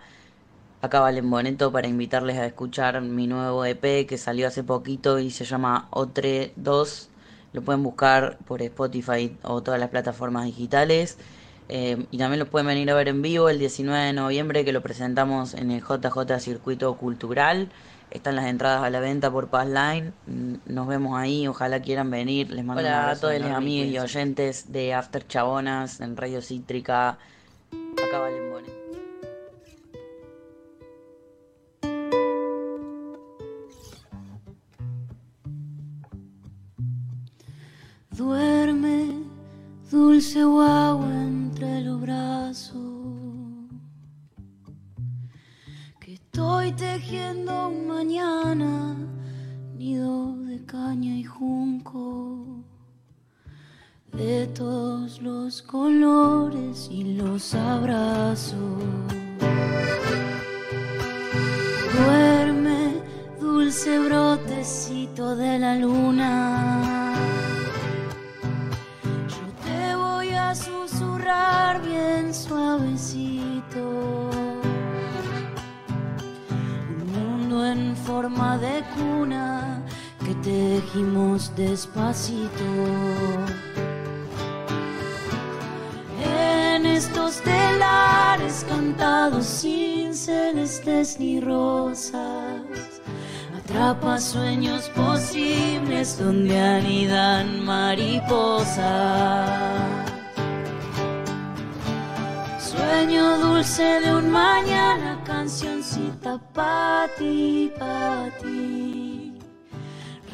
Acá 0.80 1.00
Valen 1.00 1.28
Boneto 1.28 1.72
para 1.72 1.88
invitarles 1.88 2.38
a 2.38 2.46
escuchar 2.46 3.00
mi 3.00 3.26
nuevo 3.26 3.64
EP 3.64 4.06
que 4.06 4.18
salió 4.18 4.46
hace 4.46 4.62
poquito 4.62 5.18
y 5.18 5.30
se 5.30 5.44
llama 5.44 5.88
Otre 5.90 6.52
2. 6.56 7.10
Lo 7.52 7.62
pueden 7.62 7.82
buscar 7.82 8.38
por 8.46 8.62
Spotify 8.62 9.36
o 9.42 9.62
todas 9.62 9.80
las 9.80 9.90
plataformas 9.90 10.44
digitales. 10.44 11.18
Eh, 11.68 12.06
y 12.10 12.18
también 12.18 12.38
lo 12.38 12.46
pueden 12.46 12.66
venir 12.66 12.90
a 12.90 12.94
ver 12.94 13.08
en 13.08 13.20
vivo 13.20 13.48
el 13.48 13.58
19 13.58 14.06
de 14.06 14.12
noviembre 14.12 14.64
que 14.64 14.72
lo 14.72 14.80
presentamos 14.82 15.54
en 15.54 15.70
el 15.70 15.82
JJ 15.82 16.40
Circuito 16.40 16.94
Cultural. 16.96 17.68
Están 18.10 18.36
las 18.36 18.46
entradas 18.46 18.82
a 18.82 18.90
la 18.90 19.00
venta 19.00 19.30
por 19.30 19.48
Passline. 19.48 20.12
Mm, 20.26 20.54
Nos 20.66 20.86
vemos 20.86 21.18
ahí, 21.18 21.46
ojalá 21.46 21.80
quieran 21.80 22.10
venir. 22.10 22.50
Les 22.50 22.64
mando 22.64 22.80
un 22.80 22.86
Hola 22.86 22.98
a 22.98 23.02
abrazo 23.02 23.20
todos 23.22 23.34
a 23.34 23.38
los 23.38 23.48
los 23.48 23.56
amigos 23.56 23.88
y 23.88 23.98
oyentes 23.98 24.72
de 24.72 24.94
After 24.94 25.26
Chabonas 25.26 26.00
en 26.00 26.16
Radio 26.16 26.40
Cítrica. 26.40 27.18
Acá 28.02 28.18
Valen. 28.18 28.48
Duerme, 38.18 39.27
dulce 39.90 40.44
guagua 40.44 41.08
entre 41.24 41.80
los 41.82 42.00
brazos. 42.00 42.82
Que 46.00 46.14
estoy 46.14 46.72
tejiendo 46.72 47.68
un 47.68 47.86
mañana, 47.86 48.96
nido 49.76 50.36
de 50.44 50.64
caña 50.64 51.16
y 51.16 51.24
junco. 51.24 52.64
De 54.12 54.46
todos 54.48 55.20
los 55.22 55.62
colores 55.62 56.88
y 56.90 57.14
los 57.14 57.54
abrazos. 57.54 58.82
Duerme, 61.94 62.94
dulce 63.40 63.98
brotecito 63.98 65.36
de 65.36 65.58
la 65.58 65.76
luna. 65.76 66.97
Susurrar 70.64 71.82
bien 71.82 72.34
suavecito. 72.34 73.86
Un 76.90 77.06
mundo 77.12 77.66
en 77.66 77.96
forma 77.96 78.58
de 78.58 78.82
cuna 78.94 79.82
que 80.24 80.34
tejimos 80.36 81.54
despacito. 81.56 82.64
En 86.22 86.86
estos 86.86 87.40
telares 87.42 88.64
cantados 88.68 89.46
sin 89.46 90.14
celestes 90.14 91.18
ni 91.18 91.40
rosas. 91.40 92.62
Atrapa 93.56 94.18
sueños 94.18 94.88
posibles 94.90 96.18
donde 96.18 96.58
anidan 96.58 97.64
mariposas. 97.64 98.78
Sueño 102.98 103.38
dulce 103.38 104.00
de 104.00 104.12
un 104.12 104.28
mañana, 104.28 105.22
cancioncita 105.24 106.36
pa' 106.52 107.06
ti, 107.16 107.70
pa' 107.78 108.28
ti. 108.42 109.38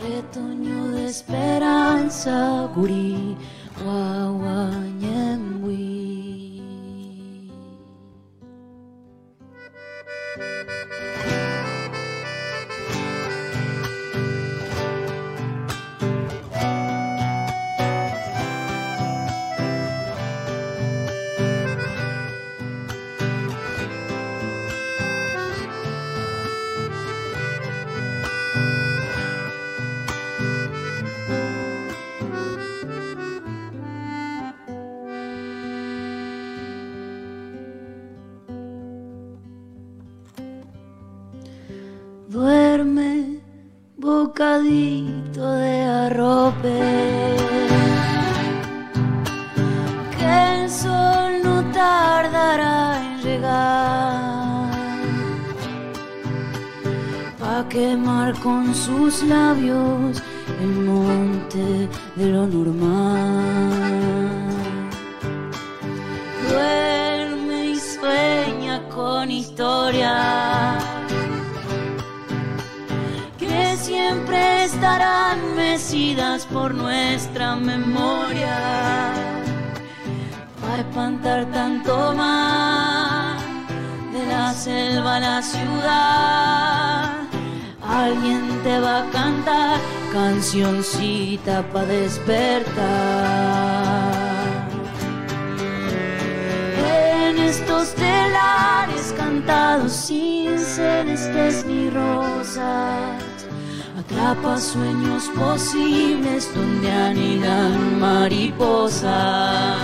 Retoño 0.03 0.89
de 0.93 1.05
esperanza, 1.05 2.67
gurí, 2.75 3.37
guaguañembuí. 3.83 5.44
Duerme, 42.35 43.39
bocadito 43.97 45.53
de 45.53 45.83
arrope. 45.83 46.81
Que 50.19 50.65
el 50.65 50.69
sol 50.69 51.33
no 51.45 51.63
tardará 51.71 53.01
en 53.05 53.23
llegar. 53.23 54.69
Pa' 57.39 57.69
quemar 57.69 58.35
con 58.41 58.75
sus 58.75 59.23
labios 59.23 60.21
el 60.61 60.73
monte 60.91 61.89
de 62.17 62.27
lo 62.33 62.49
normal. 62.49 63.79
Duerme 66.51 67.67
y 67.67 67.77
sueña 67.77 68.83
con 68.89 69.31
historias 69.31 70.84
siempre 74.05 74.65
estarán 74.65 75.57
mecidas 75.57 76.47
por 76.47 76.75
nuestra 76.75 77.57
memoria. 77.57 79.13
Va 80.63 80.75
a 80.75 80.81
espantar 80.81 81.47
tanto 81.47 82.15
más 82.15 83.43
de 84.13 84.27
la 84.27 84.53
selva 84.53 85.17
a 85.17 85.21
la 85.21 85.43
ciudad. 85.43 87.13
Alguien 87.83 88.43
te 88.63 88.79
va 88.81 89.03
a 89.03 89.11
cantar 89.11 89.79
cancioncita 90.13 91.63
para 91.73 91.87
despertar. 91.87 92.75
En 97.27 97.39
estos 97.39 97.95
telares 97.95 99.15
cantados 99.17 99.93
sin 99.93 100.59
celestes 100.59 101.65
ni 101.65 101.89
rosas, 101.91 103.24
atrapa 104.15 104.59
sueños 104.59 105.31
posibles 105.37 106.53
donde 106.55 106.91
anidan 106.91 108.01
mariposas. 108.01 109.79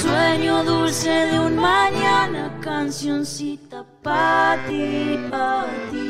Sueño 0.00 0.64
dulce 0.64 1.10
de 1.10 1.38
un 1.38 1.56
mañana, 1.56 2.50
cancioncita 2.60 3.84
pa' 4.02 4.56
ti, 4.66 5.18
pa' 5.30 5.66
ti. 5.90 6.08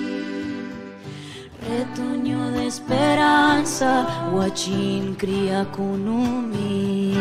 Retoño 1.68 2.50
de 2.52 2.66
esperanza, 2.66 4.06
guachín 4.32 5.14
cría 5.14 5.64
kunumi. 5.72 7.14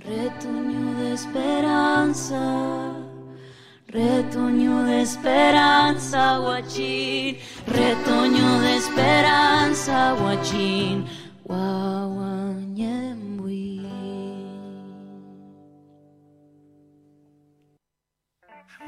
Retoño 0.00 0.94
de 0.98 1.12
esperanza, 1.14 2.91
retoño 3.92 4.82
de 4.84 5.02
esperanza, 5.02 6.38
guachín. 6.38 7.36
Retoño 7.66 8.60
de 8.60 8.76
esperanza, 8.76 10.12
guachín. 10.14 11.04
Guaguañembui. 11.44 13.86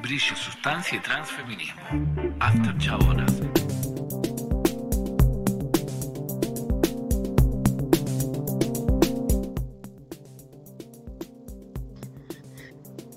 Brillo, 0.02 0.34
sustancia 0.36 0.96
y 0.96 1.00
transfeminismo. 1.00 1.82
After 2.40 2.76
Chabonas. 2.78 3.32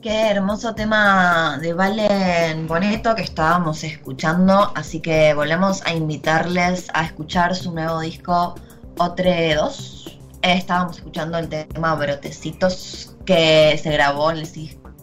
Qué 0.08 0.30
hermoso 0.30 0.74
tema 0.74 1.60
de 1.62 1.74
Valen 1.74 2.66
Boneto 2.66 3.14
que 3.14 3.24
estábamos 3.24 3.84
escuchando, 3.84 4.72
así 4.74 5.02
que 5.02 5.34
volvemos 5.34 5.86
a 5.86 5.94
invitarles 5.94 6.88
a 6.94 7.04
escuchar 7.04 7.54
su 7.54 7.74
nuevo 7.74 8.00
disco 8.00 8.56
Otre 9.00 9.56
2. 9.56 10.20
Eh, 10.44 10.54
estábamos 10.54 11.00
escuchando 11.00 11.38
el 11.38 11.50
tema 11.50 11.94
Brotecitos 11.96 13.18
que 13.26 13.78
se 13.84 13.92
grabó 13.92 14.32
en 14.32 14.38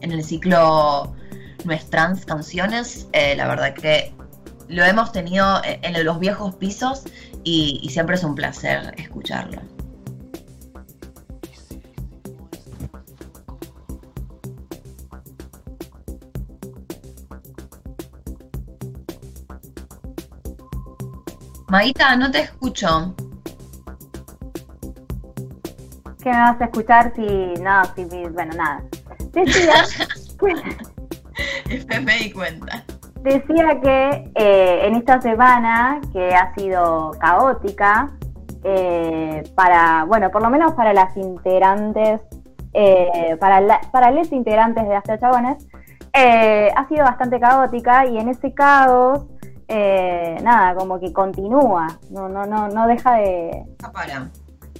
el, 0.01 0.25
ciclo 0.25 1.15
Nuestras 1.67 2.25
Canciones. 2.25 3.07
Eh, 3.13 3.37
la 3.37 3.47
verdad 3.47 3.75
que 3.75 4.15
lo 4.69 4.85
hemos 4.85 5.13
tenido 5.13 5.63
eh, 5.65 5.81
en 5.83 6.03
los 6.03 6.19
viejos 6.19 6.55
pisos 6.55 7.03
y 7.43 7.87
siempre 7.93 8.17
es 8.17 8.25
un 8.25 8.35
placer 8.35 8.95
escucharlo. 8.97 9.74
Maíta, 21.69 22.17
no 22.17 22.31
te 22.31 22.41
escucho. 22.41 23.15
¿Qué 26.23 26.31
me 26.31 26.39
vas 26.39 26.61
a 26.61 26.65
escuchar 26.65 27.13
si 27.15 27.23
no, 27.63 27.85
si 27.95 28.05
bueno, 28.05 28.53
nada? 28.57 28.83
Decía, 29.33 29.75
me 32.03 32.17
di 32.19 32.33
cuenta. 32.33 32.85
decía 33.23 33.81
que 33.83 34.31
eh, 34.35 34.87
en 34.87 34.95
esta 34.97 35.21
semana 35.21 36.01
que 36.13 36.35
ha 36.35 36.55
sido 36.55 37.11
caótica 37.21 38.11
eh, 38.63 39.43
para, 39.55 40.05
bueno, 40.05 40.31
por 40.31 40.43
lo 40.43 40.51
menos 40.51 40.73
para 40.73 40.93
las 40.95 41.15
integrantes, 41.17 42.21
eh, 42.73 43.37
para, 43.41 43.61
la- 43.61 43.81
para 43.93 44.11
los 44.11 44.31
integrantes 44.33 44.87
de 44.89 44.95
Hasta 44.97 45.19
Chabones, 45.19 45.67
eh, 46.15 46.71
ha 46.75 46.89
sido 46.89 47.05
bastante 47.05 47.39
caótica 47.41 48.07
y 48.07 48.17
en 48.19 48.29
ese 48.29 48.55
caos, 48.55 49.25
eh, 49.69 50.37
nada, 50.43 50.75
como 50.75 50.99
que 51.01 51.13
continúa, 51.13 51.87
no, 52.11 52.29
no, 52.29 52.45
no, 52.47 52.69
no 52.69 52.87
deja 52.87 53.15
de, 53.17 53.65
Ah, 53.83 53.91
para. 53.93 54.29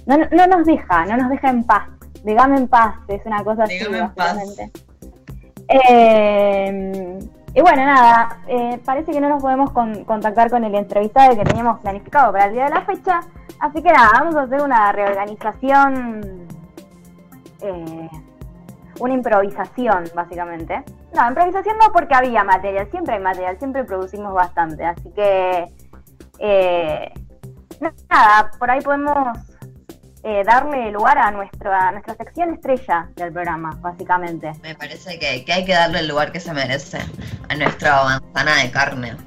no, 0.05 0.17
no 0.17 0.47
nos 0.47 0.65
deja, 0.65 1.05
no 1.05 1.17
nos 1.17 1.29
deja 1.29 1.49
en 1.49 1.63
paz. 1.63 1.89
Dígame 2.23 2.57
en 2.57 2.67
paz, 2.67 2.95
es 3.07 3.21
una 3.25 3.43
cosa 3.43 3.63
así. 3.63 3.77
Dígame 3.77 3.99
en 3.99 4.09
paz. 4.11 4.37
Eh, 5.67 7.19
y 7.53 7.61
bueno, 7.61 7.85
nada, 7.85 8.39
eh, 8.47 8.79
parece 8.83 9.11
que 9.11 9.21
no 9.21 9.29
nos 9.29 9.41
podemos 9.41 9.71
con- 9.71 10.03
contactar 10.05 10.49
con 10.49 10.63
el 10.63 10.75
entrevistado 10.75 11.35
que 11.37 11.43
teníamos 11.45 11.79
planificado 11.79 12.31
para 12.31 12.45
el 12.45 12.53
día 12.53 12.65
de 12.65 12.69
la 12.71 12.81
fecha. 12.81 13.21
Así 13.59 13.81
que 13.81 13.91
nada, 13.91 14.09
vamos 14.19 14.35
a 14.35 14.41
hacer 14.41 14.61
una 14.61 14.91
reorganización, 14.91 16.47
eh, 17.61 18.09
una 18.99 19.13
improvisación, 19.13 20.09
básicamente. 20.13 20.83
No, 21.13 21.27
improvisación 21.27 21.77
no 21.77 21.91
porque 21.91 22.15
había 22.15 22.43
material, 22.43 22.89
siempre 22.91 23.15
hay 23.15 23.21
material, 23.21 23.57
siempre 23.57 23.83
producimos 23.83 24.33
bastante. 24.33 24.85
Así 24.85 25.11
que, 25.13 25.73
eh, 26.39 27.13
nada, 28.09 28.51
por 28.57 28.71
ahí 28.71 28.81
podemos 28.81 29.37
eh, 30.23 30.43
darle 30.43 30.91
lugar 30.91 31.17
a 31.17 31.31
nuestra, 31.31 31.89
a 31.89 31.91
nuestra 31.91 32.15
sección 32.15 32.53
estrella 32.53 33.09
del 33.15 33.31
programa, 33.31 33.77
básicamente. 33.81 34.53
Me 34.61 34.75
parece 34.75 35.19
que, 35.19 35.45
que 35.45 35.53
hay 35.53 35.65
que 35.65 35.73
darle 35.73 35.99
el 35.99 36.07
lugar 36.07 36.31
que 36.31 36.39
se 36.39 36.53
merece 36.53 36.99
a 37.49 37.55
nuestra 37.55 38.03
manzana 38.03 38.63
de 38.63 38.71
carne. 38.71 39.17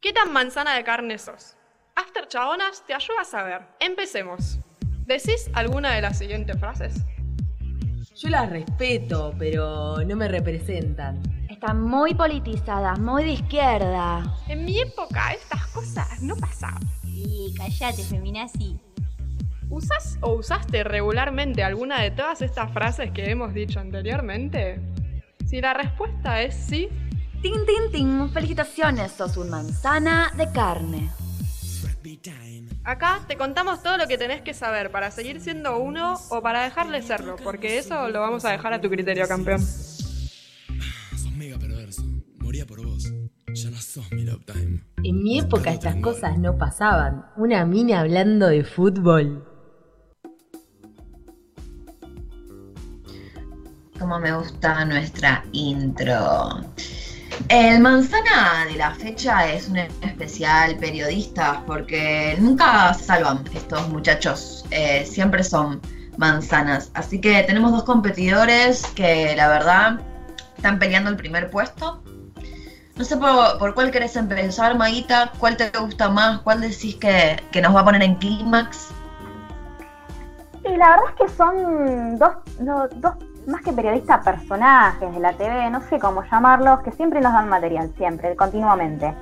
¿Qué 0.00 0.12
tan 0.12 0.32
manzana 0.32 0.74
de 0.74 0.84
carne 0.84 1.18
sos? 1.18 1.56
After 1.94 2.28
Chabonas 2.28 2.84
te 2.86 2.94
ayuda 2.94 3.22
a 3.22 3.24
saber. 3.24 3.62
Empecemos. 3.80 4.60
¿Decís 5.06 5.48
alguna 5.52 5.94
de 5.94 6.02
las 6.02 6.18
siguientes 6.18 6.58
frases? 6.58 6.94
Yo 8.16 8.28
las 8.28 8.50
respeto, 8.50 9.34
pero 9.38 9.98
no 10.04 10.16
me 10.16 10.26
representan. 10.26 11.22
Están 11.48 11.80
muy 11.80 12.14
politizadas, 12.14 12.98
muy 12.98 13.24
de 13.24 13.32
izquierda. 13.32 14.34
En 14.48 14.64
mi 14.64 14.80
época 14.80 15.32
estas 15.32 15.66
cosas 15.68 16.20
no 16.22 16.34
pasaban. 16.36 16.82
Y 17.04 17.54
callate, 17.56 18.02
feminazi. 18.02 18.80
¿Usás 19.70 20.18
o 20.22 20.34
usaste 20.34 20.82
regularmente 20.82 21.62
alguna 21.62 22.02
de 22.02 22.10
todas 22.10 22.42
estas 22.42 22.72
frases 22.72 23.12
que 23.12 23.30
hemos 23.30 23.54
dicho 23.54 23.78
anteriormente? 23.78 24.80
Si 25.46 25.60
la 25.60 25.74
respuesta 25.74 26.42
es 26.42 26.54
sí, 26.54 26.88
Tin, 27.42 27.64
tin, 27.66 27.92
tin. 27.92 28.30
Felicitaciones, 28.30 29.12
sos 29.12 29.36
un 29.36 29.50
manzana 29.50 30.32
de 30.36 30.50
carne. 30.50 31.10
Acá 32.86 33.20
te 33.26 33.36
contamos 33.36 33.82
todo 33.82 33.98
lo 33.98 34.06
que 34.06 34.16
tenés 34.16 34.40
que 34.42 34.54
saber 34.54 34.90
para 34.90 35.10
seguir 35.10 35.40
siendo 35.40 35.78
uno 35.78 36.14
o 36.30 36.40
para 36.40 36.62
dejar 36.62 36.88
de 36.90 37.02
serlo, 37.02 37.36
porque 37.42 37.78
eso 37.78 38.08
lo 38.08 38.20
vamos 38.20 38.44
a 38.44 38.52
dejar 38.52 38.72
a 38.72 38.80
tu 38.80 38.88
criterio, 38.88 39.26
campeón. 39.26 39.60
Sos 39.60 41.32
mega 41.32 41.58
perverso. 41.58 42.02
Moría 42.38 42.64
por 42.64 42.84
vos. 42.84 43.12
Ya 43.52 43.70
no 43.70 43.76
sos 43.78 44.10
mi 44.12 44.24
love 44.24 44.44
time. 44.44 44.84
En 45.02 45.22
mi 45.22 45.40
época 45.40 45.72
estas 45.72 45.96
cosas 45.96 46.38
no 46.38 46.56
pasaban. 46.56 47.26
Una 47.36 47.66
mina 47.66 48.00
hablando 48.00 48.46
de 48.46 48.62
fútbol. 48.64 49.44
Como 53.98 54.20
me 54.20 54.32
gusta 54.36 54.84
nuestra 54.84 55.44
intro. 55.52 56.60
El 57.48 57.80
manzana 57.80 58.64
de 58.66 58.76
la 58.76 58.92
fecha 58.92 59.46
es 59.52 59.68
un 59.68 59.76
especial 59.76 60.76
periodista 60.76 61.62
porque 61.66 62.36
nunca 62.40 62.92
se 62.94 63.04
salvan 63.04 63.44
estos 63.54 63.88
muchachos, 63.88 64.64
eh, 64.70 65.04
siempre 65.06 65.44
son 65.44 65.80
manzanas. 66.16 66.90
Así 66.94 67.20
que 67.20 67.42
tenemos 67.44 67.70
dos 67.70 67.84
competidores 67.84 68.86
que 68.88 69.36
la 69.36 69.48
verdad 69.48 70.00
están 70.56 70.78
peleando 70.78 71.10
el 71.10 71.16
primer 71.16 71.50
puesto. 71.50 72.02
No 72.96 73.04
sé 73.04 73.16
por, 73.16 73.58
por 73.58 73.74
cuál 73.74 73.90
querés 73.90 74.16
empezar, 74.16 74.76
Maguita, 74.76 75.30
cuál 75.38 75.56
te 75.56 75.70
gusta 75.78 76.08
más, 76.08 76.40
cuál 76.40 76.62
decís 76.62 76.96
que, 76.96 77.40
que 77.52 77.60
nos 77.60 77.74
va 77.74 77.80
a 77.80 77.84
poner 77.84 78.02
en 78.02 78.16
clímax. 78.16 78.88
Y 80.64 80.76
la 80.76 80.90
verdad 80.90 81.04
es 81.10 81.14
que 81.16 81.36
son 81.36 82.18
dos, 82.18 82.32
no, 82.58 82.88
dos 82.96 83.14
más 83.46 83.62
que 83.62 83.72
periodistas, 83.72 84.24
personajes 84.24 85.12
de 85.12 85.20
la 85.20 85.32
TV, 85.32 85.70
no 85.70 85.80
sé 85.82 85.98
cómo 85.98 86.22
llamarlos, 86.22 86.80
que 86.80 86.92
siempre 86.92 87.20
nos 87.20 87.32
dan 87.32 87.48
material, 87.48 87.92
siempre, 87.96 88.34
continuamente. 88.36 89.14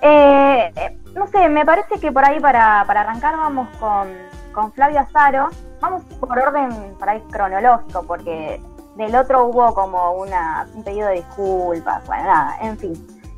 Eh, 0.00 0.72
eh, 0.76 0.98
no 1.14 1.26
sé, 1.28 1.48
me 1.48 1.64
parece 1.64 1.98
que 1.98 2.12
por 2.12 2.24
ahí 2.24 2.40
para, 2.40 2.84
para 2.86 3.02
arrancar 3.02 3.36
vamos 3.36 3.68
con, 3.78 4.08
con 4.52 4.72
Flavio 4.72 5.00
Azaro. 5.00 5.48
Vamos 5.80 6.02
por 6.20 6.38
orden 6.38 6.94
para 6.98 7.16
ir 7.16 7.22
cronológico, 7.24 8.02
porque 8.04 8.60
del 8.96 9.14
otro 9.16 9.46
hubo 9.46 9.74
como 9.74 10.12
una, 10.12 10.66
un 10.74 10.82
pedido 10.82 11.08
de 11.08 11.16
disculpas, 11.16 12.06
bueno, 12.06 12.24
nada, 12.24 12.56
en 12.60 12.78
fin, 12.78 12.92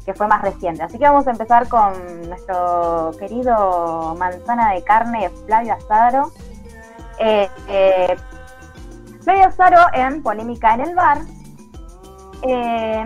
que 0.04 0.14
fue 0.14 0.28
más 0.28 0.42
reciente. 0.42 0.82
Así 0.82 0.98
que 0.98 1.04
vamos 1.04 1.26
a 1.26 1.30
empezar 1.30 1.68
con 1.68 1.92
nuestro 2.28 3.12
querido 3.18 4.14
manzana 4.18 4.72
de 4.72 4.84
carne, 4.84 5.30
Flavio 5.46 5.74
Azaro. 5.74 6.30
Eh, 7.18 7.48
Flavio 9.26 9.46
Azaro 9.48 9.80
en 9.92 10.22
polémica 10.22 10.74
en 10.74 10.82
el 10.82 10.94
bar, 10.94 11.18
eh, 12.42 13.04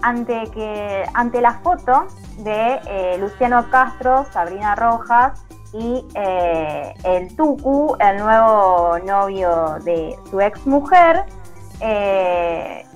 ante, 0.00 0.50
que, 0.52 1.04
ante 1.12 1.42
la 1.42 1.52
foto 1.58 2.06
de 2.38 2.80
eh, 2.86 3.18
Luciano 3.18 3.68
Castro, 3.68 4.24
Sabrina 4.32 4.74
Rojas 4.74 5.44
y 5.74 6.02
eh, 6.14 6.94
el 7.04 7.36
Tucu, 7.36 7.94
el 8.00 8.16
nuevo 8.16 8.98
novio 9.00 9.76
de 9.84 10.16
su 10.30 10.40
ex 10.40 10.66
mujer, 10.66 11.26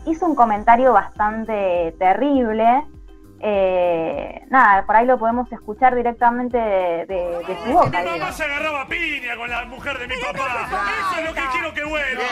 hizo 0.07 0.25
un 0.25 0.35
comentario 0.35 0.95
bastante 0.95 1.95
terrible. 1.99 2.83
Eh, 3.47 4.43
nada, 4.49 4.87
por 4.87 4.97
ahí 4.97 5.05
lo 5.05 5.19
podemos 5.19 5.51
escuchar 5.53 5.95
directamente 5.95 6.57
de, 6.57 7.05
de- 7.05 7.43
de 7.47 7.59
su 7.63 7.73
boca. 7.73 8.01
Mi 8.03 8.11
mamá 8.19 8.33
se 8.33 8.43
agarraba 8.45 8.87
piña 8.89 9.37
con 9.37 9.51
la 9.51 9.65
mujer 9.67 9.99
de 9.99 10.09
mi 10.09 10.15
papá. 10.17 10.67
Eso 11.11 11.21
es 11.21 11.25
lo 11.29 11.35
que 11.35 11.43
quiero 11.53 11.75
que 11.75 11.85
vuelva. 11.85 12.23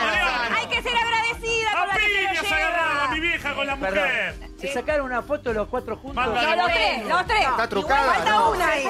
Hay 0.57 0.65
que 0.67 0.81
ser 0.81 0.93
agradecida 0.97 1.69
A 1.71 1.77
con 1.79 1.87
la 1.89 1.93
piña 1.93 2.41
se 2.41 2.55
agarraba 2.55 3.07
mi 3.09 3.19
vieja 3.19 3.53
con 3.53 3.67
la 3.67 3.75
mujer. 3.75 4.35
¿se 4.57 4.71
sacaron 4.73 5.05
una 5.07 5.21
foto 5.21 5.53
los 5.53 5.67
cuatro 5.67 5.97
juntos? 5.97 6.25
No, 6.25 6.31
los 6.55 6.71
tres, 6.71 7.05
los 7.05 7.27
tres. 7.27 7.41
Está 7.47 7.67
trucada, 7.69 8.13
Falta 8.13 8.29
no. 8.31 8.51
una 8.51 8.67
ahí. 8.69 8.87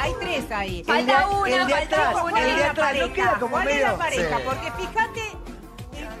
Hay 0.00 0.12
tres 0.20 0.50
ahí. 0.52 0.84
Falta 0.84 1.26
una, 1.28 1.48
el 1.56 1.66
de 1.66 1.74
falta 1.74 2.08
atrás, 2.08 2.22
una. 2.24 2.40
el 2.40 2.56
de 2.56 2.62
la 2.62 2.70
atrás, 2.70 2.92
¿no 2.94 2.98
pareja? 3.00 3.14
queda 3.14 3.32
como 3.40 3.50
¿Cuál 3.50 3.68
es 3.68 3.74
medio? 3.74 3.86
la 3.88 3.96
pareja? 3.98 4.36
Sí. 4.38 4.42
Porque 4.46 4.70
fíjate, 4.72 5.20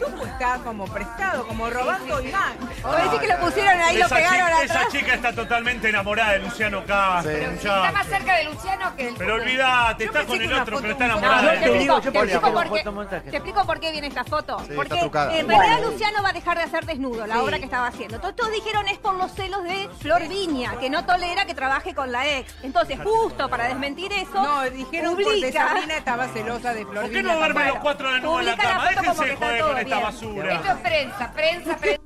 el 0.06 0.12
tubo 0.12 0.24
está 0.26 0.58
como 0.64 0.84
prestado, 0.86 1.46
como 1.46 1.70
robando 1.70 2.20
imagen. 2.20 2.58
Vos 2.82 2.96
decís 2.96 3.20
que 3.20 3.28
lo 3.28 3.38
pusieron 3.40 3.80
ahí, 3.80 3.98
lo 3.98 4.06
Esa 4.06 4.14
pegaron 4.16 4.38
chica, 4.48 4.62
esa 4.62 4.74
atrás. 4.80 4.92
chica 4.92 5.14
está 5.14 5.32
totalmente 5.32 5.88
enamorada 5.88 6.32
de 6.32 6.38
Luciano 6.40 6.84
Castro, 6.84 7.32
Sí. 7.32 7.66
Está 7.68 7.92
más 7.92 8.06
cerca 8.06 8.36
de 8.36 8.44
Luciano 8.44 8.96
que 8.96 9.08
el 9.08 9.14
Pero 9.14 9.34
olvídate, 9.34 10.04
está 10.04 10.24
con 10.24 10.40
el 10.42 10.52
otro, 10.52 10.78
pero 10.80 10.92
está 10.92 11.04
enamorada 11.06 11.42
No, 11.42 11.48
de 11.50 11.56
yo 11.56 11.62
te 11.72 11.78
digo, 11.78 11.96
explico 11.98 12.52
por 12.52 12.62
qué- 12.64 12.78
fotomontaje. 12.78 13.30
Te 13.30 13.36
explico 13.36 13.66
por 13.66 13.80
qué 13.80 13.92
viene 13.92 14.06
esta 14.08 14.24
foto. 14.24 14.58
Sí, 14.66 14.72
Porque 14.74 14.98
en 14.98 15.10
Bueno. 15.10 15.62
realidad 15.62 15.80
Luciano 15.90 16.22
va 16.22 16.28
a 16.30 16.32
dejar 16.32 16.56
de 16.58 16.64
hacer 16.64 16.86
desnudo, 16.86 17.26
la 17.26 17.42
obra 17.42 17.58
que 17.58 17.64
estaba 17.64 17.86
haciendo. 17.88 18.16
Entonces 18.16 18.36
todos 18.36 18.52
dijeron 18.52 18.86
es 18.88 18.98
por 18.98 19.14
los 19.14 19.32
celos 19.32 19.62
de 19.64 19.88
Flor 20.00 20.26
Viña, 20.28 20.76
que 20.78 20.90
no 20.90 21.04
tolera 21.04 21.44
que 21.46 21.54
trabaje 21.54 21.94
con 21.94 22.12
la 22.12 22.26
ex. 22.26 22.54
Entonces, 22.62 22.98
justo 23.02 23.48
para 23.48 23.64
desmentir 23.68 24.12
eso, 24.12 24.34
No, 24.34 24.62
dijeron 24.70 25.12
porque 25.14 25.24
publica. 25.24 25.68
Sabrina 25.68 25.96
estaba 25.96 26.28
celosa 26.28 26.74
de 26.74 26.84
Flor 26.84 27.02
¿Por 27.02 27.10
qué 27.10 27.18
Viña 27.22 27.32
no 27.32 27.38
duermen 27.38 27.68
los 27.68 27.78
cuatro 27.78 28.12
de 28.12 28.20
nuevo 28.20 28.40
en 28.40 28.46
la 28.46 28.52
Publica 28.52 28.68
la 28.68 28.74
cama? 28.74 28.88
foto 28.90 28.98
como 29.08 29.22
Déjense 29.22 29.44
joder 29.44 29.62
con 29.62 29.87
esta 29.88 29.96
bien. 29.96 30.02
basura. 30.02 30.54
Esto 30.54 30.72
es 30.72 30.78
prensa, 30.78 31.32
prensa, 31.32 31.76
prensa. 31.76 32.02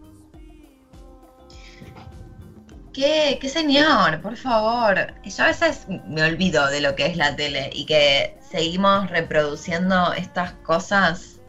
¿Qué, 2.93 3.39
qué 3.41 3.49
señor? 3.49 4.21
Por 4.21 4.37
favor. 4.37 5.15
Yo 5.25 5.45
a 5.45 5.47
veces 5.47 5.87
me 6.07 6.23
olvido 6.23 6.67
de 6.69 6.81
lo 6.83 6.95
que 6.95 7.07
es 7.07 7.17
la 7.17 7.35
tele 7.35 7.71
y 7.73 7.87
que 7.87 8.39
seguimos 8.41 9.09
reproduciendo 9.11 10.13
estas 10.13 10.53
cosas. 10.65 11.41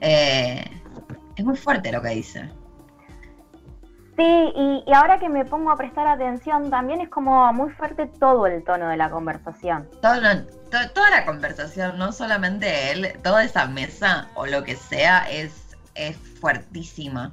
Eh, 0.00 0.64
es 1.36 1.44
muy 1.44 1.56
fuerte 1.56 1.92
lo 1.92 2.02
que 2.02 2.08
dice. 2.08 2.50
Sí, 4.16 4.52
y, 4.54 4.84
y 4.86 4.92
ahora 4.92 5.18
que 5.20 5.28
me 5.28 5.44
pongo 5.44 5.70
a 5.70 5.76
prestar 5.76 6.06
atención, 6.06 6.68
también 6.68 7.00
es 7.00 7.08
como 7.08 7.50
muy 7.52 7.70
fuerte 7.70 8.08
todo 8.18 8.46
el 8.46 8.62
tono 8.64 8.88
de 8.88 8.96
la 8.96 9.08
conversación. 9.08 9.88
Todo 10.02 10.20
to- 10.70 10.90
toda 10.92 11.10
la 11.10 11.24
conversación, 11.24 11.96
no 11.96 12.12
solamente 12.12 12.90
él, 12.90 13.12
toda 13.22 13.42
esa 13.44 13.66
mesa 13.66 14.28
o 14.34 14.46
lo 14.46 14.64
que 14.64 14.76
sea, 14.76 15.30
es, 15.30 15.61
es 15.94 16.16
fuertísima. 16.40 17.32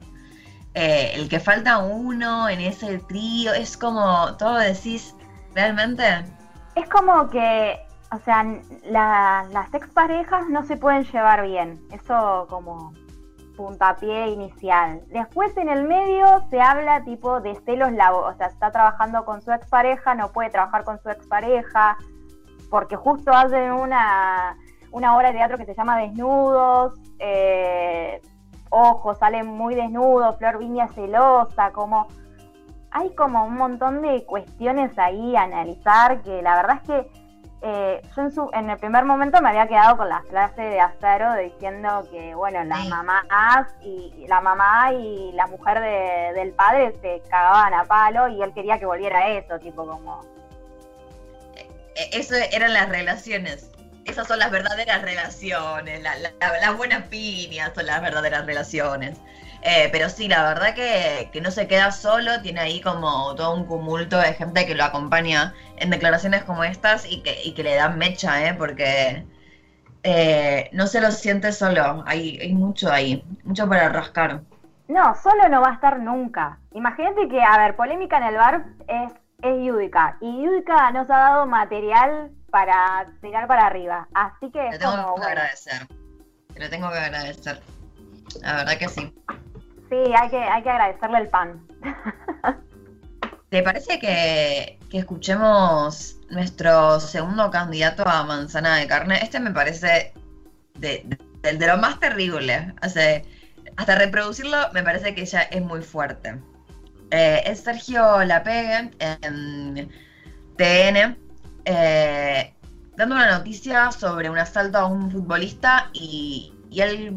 Eh, 0.73 1.11
el 1.15 1.29
que 1.29 1.39
falta 1.39 1.79
uno 1.79 2.47
en 2.47 2.59
ese 2.61 2.99
trío, 2.99 3.53
es 3.53 3.75
como, 3.77 4.35
todo 4.37 4.55
decís, 4.57 5.15
realmente, 5.53 6.03
Es 6.75 6.87
como 6.87 7.29
que, 7.29 7.77
o 8.11 8.19
sea, 8.19 8.45
la- 8.85 9.45
las 9.51 9.73
exparejas 9.73 10.47
no 10.49 10.63
se 10.65 10.77
pueden 10.77 11.03
llevar 11.03 11.45
bien. 11.45 11.81
Eso 11.91 12.45
como 12.49 12.93
puntapié 13.57 14.29
inicial. 14.29 15.01
Después 15.07 15.57
en 15.57 15.67
el 15.67 15.83
medio 15.83 16.25
se 16.49 16.61
habla 16.61 17.03
tipo 17.03 17.41
de 17.41 17.59
celos 17.65 17.91
laborales, 17.91 18.35
o 18.35 18.37
sea, 18.37 18.47
está 18.47 18.71
trabajando 18.71 19.25
con 19.25 19.41
su 19.41 19.51
expareja, 19.51 20.15
no 20.15 20.31
puede 20.31 20.49
trabajar 20.49 20.85
con 20.85 21.01
su 21.01 21.09
expareja, 21.09 21.97
porque 22.69 22.95
justo 22.95 23.33
hacen 23.33 23.71
una, 23.73 24.55
una 24.91 25.17
obra 25.17 25.29
de 25.29 25.39
teatro 25.39 25.57
que 25.57 25.65
se 25.65 25.75
llama 25.75 25.97
Desnudos, 25.97 26.93
eh, 27.17 28.21
ojo, 28.69 29.15
salen 29.15 29.47
muy 29.47 29.75
desnudos, 29.75 30.37
Flor 30.37 30.57
Viña 30.59 30.87
celosa, 30.89 31.71
como 31.71 32.07
hay 32.91 33.13
como 33.15 33.45
un 33.45 33.55
montón 33.55 34.01
de 34.01 34.23
cuestiones 34.25 34.97
ahí 34.97 35.35
a 35.35 35.43
analizar 35.43 36.21
que 36.21 36.41
la 36.41 36.55
verdad 36.55 36.77
es 36.81 36.87
que 36.87 37.11
eh, 37.61 38.01
yo 38.15 38.21
en, 38.21 38.31
su, 38.31 38.49
en 38.53 38.69
el 38.69 38.77
primer 38.77 39.03
momento 39.03 39.41
me 39.41 39.49
había 39.49 39.67
quedado 39.67 39.97
con 39.97 40.07
la 40.07 40.21
frase 40.23 40.61
de 40.61 40.79
Azaro 40.79 41.33
diciendo 41.35 42.07
que, 42.09 42.33
bueno, 42.33 42.63
las 42.63 42.79
Sí. 42.83 42.87
mamás 42.89 43.67
y 43.81 44.13
y 44.17 44.27
la 44.27 44.39
mamá 44.41 44.93
y 44.93 45.31
la 45.33 45.45
mujer 45.47 45.79
de- 45.81 46.31
del 46.39 46.53
padre 46.53 46.95
se 47.01 47.21
cagaban 47.29 47.73
a 47.73 47.83
palo 47.83 48.29
y 48.29 48.41
él 48.41 48.53
quería 48.53 48.79
que 48.79 48.85
volviera 48.85 49.19
a 49.19 49.29
eso, 49.31 49.59
tipo 49.59 49.85
como... 49.85 50.21
eh, 51.95 52.09
eso 52.13 52.35
eran 52.51 52.73
las 52.73 52.87
relaciones. 52.89 53.69
Esas 54.09 54.27
son 54.27 54.39
las 54.39 54.51
verdaderas 54.51 55.01
relaciones, 55.01 56.01
la- 56.01 56.15
la- 56.17 56.31
la- 56.39 56.59
las 56.59 56.77
buenas 56.77 57.03
piñas 57.07 57.71
son 57.75 57.85
las 57.85 58.01
verdaderas 58.01 58.45
relaciones. 58.45 59.19
Eh, 59.61 59.89
pero 59.91 60.07
sí, 60.09 60.27
la 60.29 60.43
verdad 60.43 60.73
que, 60.73 61.29
que 61.33 61.41
no 61.41 61.51
se 61.51 61.67
queda 61.67 61.91
solo, 61.91 62.41
tiene 62.41 62.61
ahí 62.61 62.79
como 62.81 63.35
todo 63.35 63.53
un 63.55 63.65
cumulto 63.65 64.17
de 64.17 64.33
gente 64.33 64.65
que 64.65 64.73
lo 64.73 64.85
acompaña 64.85 65.53
en 65.77 65.89
declaraciones 65.89 66.43
como 66.43 66.63
estas 66.63 67.05
y 67.05 67.21
que, 67.23 67.41
y 67.43 67.53
que 67.53 67.63
le 67.63 67.75
dan 67.75 67.97
mecha, 67.97 68.47
¿eh? 68.47 68.53
porque 68.53 69.25
eh, 70.03 70.69
no 70.71 70.87
se 70.87 71.01
lo 71.01 71.11
siente 71.11 71.51
solo, 71.51 72.03
hay, 72.07 72.39
hay 72.39 72.53
mucho 72.53 72.91
ahí, 72.91 73.23
mucho 73.43 73.67
para 73.67 73.89
rascar. 73.89 74.41
No, 74.87 75.13
solo 75.21 75.49
no 75.49 75.61
va 75.61 75.71
a 75.71 75.73
estar 75.73 75.99
nunca. 75.99 76.57
Imagínate 76.73 77.27
que, 77.27 77.43
a 77.43 77.57
ver, 77.57 77.75
polémica 77.75 78.17
en 78.17 78.23
el 78.23 78.35
bar 78.35 78.65
es, 78.87 79.11
es 79.41 79.65
Yudica. 79.65 80.17
Y 80.21 80.41
Yudica 80.43 80.89
nos 80.91 81.09
ha 81.11 81.17
dado 81.17 81.45
material 81.45 82.31
para 82.49 83.07
tirar 83.21 83.47
para 83.47 83.67
arriba. 83.67 84.07
Así 84.13 84.51
que 84.51 84.69
Te 84.71 84.79
tengo 84.79 84.91
como, 84.91 85.15
que 85.15 85.21
bueno, 85.21 85.27
agradecer, 85.27 85.87
te 86.53 86.59
lo 86.59 86.69
tengo 86.69 86.89
que 86.91 86.97
agradecer, 86.97 87.61
la 88.41 88.55
verdad 88.57 88.77
que 88.77 88.89
sí. 88.89 89.13
sí, 89.89 89.95
hay 90.15 90.29
que, 90.29 90.37
hay 90.37 90.63
que 90.63 90.69
agradecerle 90.69 91.17
el 91.19 91.27
pan. 91.29 91.67
¿Te 93.49 93.63
parece 93.63 93.99
que, 93.99 94.77
que 94.91 94.99
escuchemos 94.99 96.17
nuestro 96.29 96.99
segundo 96.99 97.49
candidato 97.49 98.07
a 98.07 98.23
manzana 98.23 98.75
de 98.77 98.87
carne? 98.87 99.19
Este 99.23 99.39
me 99.39 99.51
parece 99.51 100.13
de, 100.75 101.03
de- 101.41 101.53
de 101.57 101.67
lo 101.67 101.77
más 101.77 101.99
terrible. 101.99 102.73
O 102.85 102.89
sea, 102.89 103.21
hasta 103.77 103.95
reproducirlo 103.95 104.57
me 104.73 104.83
parece 104.83 105.15
que 105.15 105.25
ya 105.25 105.41
es 105.41 105.61
muy 105.63 105.81
fuerte. 105.81 106.35
Eh, 107.11 107.41
es 107.45 107.61
Sergio 107.61 108.23
Lapegue 108.23 108.91
en 108.99 109.89
TN, 110.57 111.17
eh, 111.71 112.53
dando 112.97 113.15
una 113.15 113.37
noticia 113.37 113.91
sobre 113.91 114.29
un 114.29 114.37
asalto 114.37 114.77
a 114.77 114.85
un 114.87 115.11
futbolista 115.11 115.89
y, 115.93 116.53
y 116.69 116.81
él... 116.81 117.15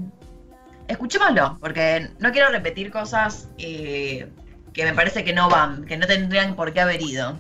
Escuchémoslo, 0.89 1.57
porque 1.61 2.11
no 2.19 2.33
quiero 2.33 2.51
repetir 2.51 2.91
cosas 2.91 3.49
eh, 3.57 4.31
que 4.75 4.85
me 4.85 4.93
parece 4.93 5.25
que 5.25 5.33
no 5.33 5.49
van, 5.49 5.85
que 5.87 5.97
no 5.97 6.07
tendrían 6.07 6.55
por 6.55 6.73
qué 6.73 6.81
haber 6.81 7.01
ido. 7.01 7.39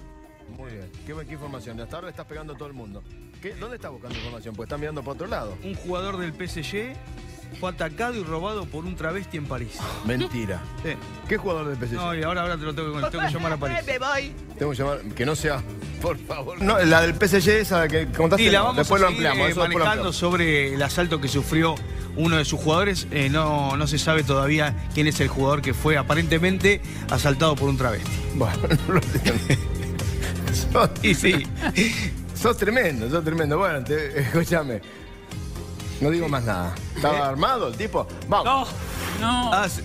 Muy 0.57 0.71
bien. 0.73 0.91
¿Qué, 1.07 1.15
qué 1.27 1.33
información? 1.35 1.79
Hasta 1.81 1.97
ahora 1.97 2.07
le 2.07 2.11
estás 2.13 2.25
pegando 2.27 2.55
a 2.55 2.57
todo 2.57 2.69
el 2.69 2.75
mundo. 2.75 3.03
¿Qué- 3.43 3.55
¿Dónde 3.57 3.77
estás 3.77 3.91
buscando 3.91 4.17
información? 4.17 4.55
Pues 4.55 4.69
están 4.69 4.81
mirando 4.81 5.03
para 5.03 5.13
otro 5.13 5.27
lado. 5.27 5.59
Un 5.65 5.75
jugador 5.75 6.17
del 6.19 6.33
PSG 6.33 6.95
fue 7.59 7.71
atacado 7.71 8.15
y 8.15 8.23
robado 8.25 8.65
por 8.67 8.85
un 8.85 8.97
travesti 8.97 9.37
en 9.37 9.47
París. 9.47 9.79
Mentira. 10.05 10.61
Sí. 10.83 10.91
¿Qué 11.29 11.37
jugador 11.37 11.69
del 11.69 11.77
PSG? 11.89 11.95
No, 11.95 12.15
y 12.15 12.23
ahora, 12.23 12.43
ahora 12.43 12.57
te 12.57 12.63
lo 12.65 12.75
tengo 12.75 12.93
que, 12.95 13.11
tengo 13.11 13.27
que 13.27 13.33
llamar 13.33 13.53
a 13.53 13.57
París. 13.57 13.79
Tengo 14.59 14.73
que 14.73 14.79
llamar. 14.79 14.99
Que 15.15 15.27
no 15.27 15.35
sea. 15.35 15.63
Por 16.01 16.19
favor. 16.19 16.61
No, 16.63 16.79
la 16.85 17.01
del 17.03 17.15
PSG, 17.15 17.49
esa 17.51 17.89
que 17.89 18.07
contaste. 18.07 18.45
Sí, 18.45 18.51
la 18.51 18.59
no. 18.59 18.65
vamos 18.67 18.77
Después 18.79 19.01
a 19.01 19.05
lo 19.05 19.09
ampliamos. 19.11 19.39
eh, 19.39 19.51
eso 19.51 19.61
después 19.61 19.69
lo 19.73 19.79
manejando 19.79 20.09
ampliamos. 20.09 20.17
sobre 20.17 20.75
el 20.75 20.83
asalto 20.83 21.21
que 21.21 21.29
sufrió 21.29 21.75
uno 22.17 22.37
de 22.37 22.45
sus 22.45 22.61
jugadores. 22.61 23.07
Eh, 23.11 23.29
no, 23.31 23.77
no 23.77 23.87
se 23.87 23.99
sabe 23.99 24.23
todavía 24.25 24.75
quién 24.95 25.07
es 25.07 25.19
el 25.21 25.29
jugador 25.29 25.63
que 25.63 25.75
fue 25.75 25.97
aparentemente 25.97 26.81
asaltado 27.11 27.57
por 27.57 27.69
un 27.69 27.77
travesti. 27.79 28.11
Bueno, 28.35 28.57
no 28.89 28.95
lo 28.95 29.01
sos, 30.73 30.91
Y 31.03 31.15
sí. 31.15 31.47
sos 32.35 32.57
tremendo, 32.57 33.09
sos 33.11 33.25
tremendo. 33.25 33.59
Bueno, 33.59 33.83
te- 33.85 34.21
escúchame. 34.21 34.81
No 36.01 36.11
digo 36.11 36.29
más 36.29 36.43
nada. 36.45 36.75
¿Estaba 36.97 37.29
armado 37.29 37.69
el 37.69 37.77
tipo? 37.77 38.07
Vamos. 38.29 38.69
No. 39.21 39.53
Ah, 39.53 39.69
sí. 39.69 39.83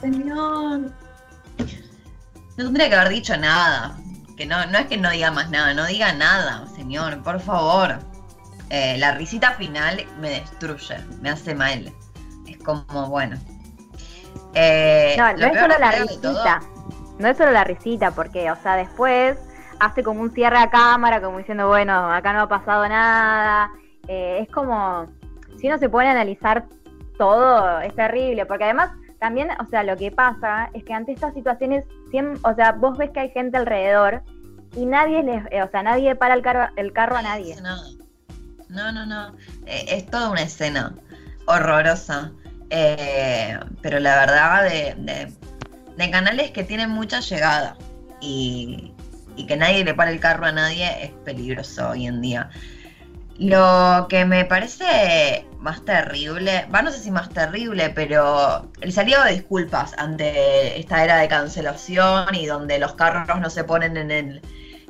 Señor. 0.00 0.92
No 2.56 2.64
tendría 2.64 2.88
que 2.88 2.94
haber 2.94 3.08
dicho 3.10 3.36
nada. 3.36 3.96
Que 4.36 4.46
no, 4.46 4.64
no 4.66 4.78
es 4.78 4.86
que 4.86 4.96
no 4.96 5.10
diga 5.10 5.32
más 5.32 5.50
nada, 5.50 5.74
no 5.74 5.84
diga 5.86 6.12
nada, 6.12 6.64
señor, 6.76 7.22
por 7.24 7.40
favor. 7.40 7.98
Eh, 8.70 8.96
la 8.98 9.12
risita 9.12 9.54
final 9.54 10.06
me 10.20 10.30
destruye, 10.30 10.98
me 11.20 11.30
hace 11.30 11.54
mal. 11.56 11.92
Es 12.46 12.58
como, 12.58 13.08
bueno. 13.08 13.36
Eh, 14.54 15.16
No, 15.18 15.32
no 15.32 15.46
es 15.46 15.60
solo 15.60 15.74
lo 15.74 15.78
la 15.80 15.90
todo- 15.90 16.06
risita. 16.06 16.60
No 17.18 17.28
es 17.28 17.36
solo 17.36 17.50
la 17.50 17.64
risita, 17.64 18.12
porque, 18.12 18.48
o 18.50 18.56
sea, 18.62 18.76
después 18.76 19.36
hace 19.80 20.02
como 20.02 20.20
un 20.20 20.32
cierre 20.32 20.58
a 20.58 20.70
cámara, 20.70 21.20
como 21.20 21.38
diciendo, 21.38 21.68
bueno, 21.68 22.10
acá 22.12 22.32
no 22.32 22.42
ha 22.42 22.48
pasado 22.48 22.88
nada. 22.88 23.70
Eh, 24.08 24.40
es 24.42 24.48
como, 24.50 25.06
si 25.58 25.66
uno 25.68 25.78
se 25.78 25.88
pone 25.88 26.08
a 26.08 26.12
analizar 26.12 26.64
todo, 27.16 27.80
es 27.80 27.94
terrible, 27.94 28.46
porque 28.46 28.64
además 28.64 28.90
también, 29.18 29.50
o 29.60 29.66
sea, 29.66 29.82
lo 29.82 29.96
que 29.96 30.10
pasa 30.10 30.70
es 30.74 30.84
que 30.84 30.94
ante 30.94 31.12
estas 31.12 31.34
situaciones, 31.34 31.84
siem- 32.12 32.38
o 32.42 32.54
sea, 32.54 32.72
vos 32.72 32.96
ves 32.96 33.10
que 33.10 33.20
hay 33.20 33.30
gente 33.30 33.56
alrededor 33.56 34.22
y 34.76 34.86
nadie 34.86 35.22
les, 35.22 35.44
eh, 35.50 35.62
o 35.62 35.70
sea, 35.70 35.82
nadie 35.82 36.14
para 36.14 36.34
el 36.34 36.42
carro, 36.42 36.72
el 36.76 36.92
carro 36.92 37.16
a 37.16 37.22
nadie. 37.22 37.56
No, 38.68 38.92
no, 38.92 39.04
no. 39.06 39.34
Eh, 39.66 39.86
es 39.88 40.06
toda 40.06 40.30
una 40.30 40.42
escena 40.42 40.94
horrorosa. 41.46 42.32
Pero 42.70 43.98
la 43.98 44.14
verdad, 44.20 44.64
de- 44.64 45.32
de 45.96 46.10
canales 46.10 46.50
que 46.50 46.62
tienen 46.64 46.90
mucha 46.90 47.20
llegada 47.20 47.76
y, 48.20 48.92
y 49.38 49.46
que 49.46 49.56
nadie 49.56 49.84
le 49.84 49.94
para 49.94 50.10
el 50.10 50.20
carro 50.20 50.46
a 50.46 50.52
nadie 50.52 51.04
es 51.04 51.10
peligroso 51.24 51.90
hoy 51.90 52.06
en 52.06 52.20
día. 52.20 52.50
Lo 53.38 54.06
que 54.08 54.24
me 54.24 54.44
parece 54.44 55.46
más 55.60 55.84
terrible, 55.84 56.66
va, 56.74 56.82
no 56.82 56.90
sé 56.90 56.98
si 56.98 57.10
más 57.12 57.28
terrible, 57.30 57.90
pero 57.90 58.68
el 58.80 58.92
salido 58.92 59.22
de 59.22 59.32
disculpas 59.32 59.94
ante 59.96 60.78
esta 60.78 61.04
era 61.04 61.18
de 61.18 61.28
cancelación 61.28 62.34
y 62.34 62.46
donde 62.46 62.80
los 62.80 62.94
carros 62.94 63.40
no 63.40 63.48
se 63.48 63.62
ponen 63.62 63.96
en 63.96 64.10
el, 64.10 64.42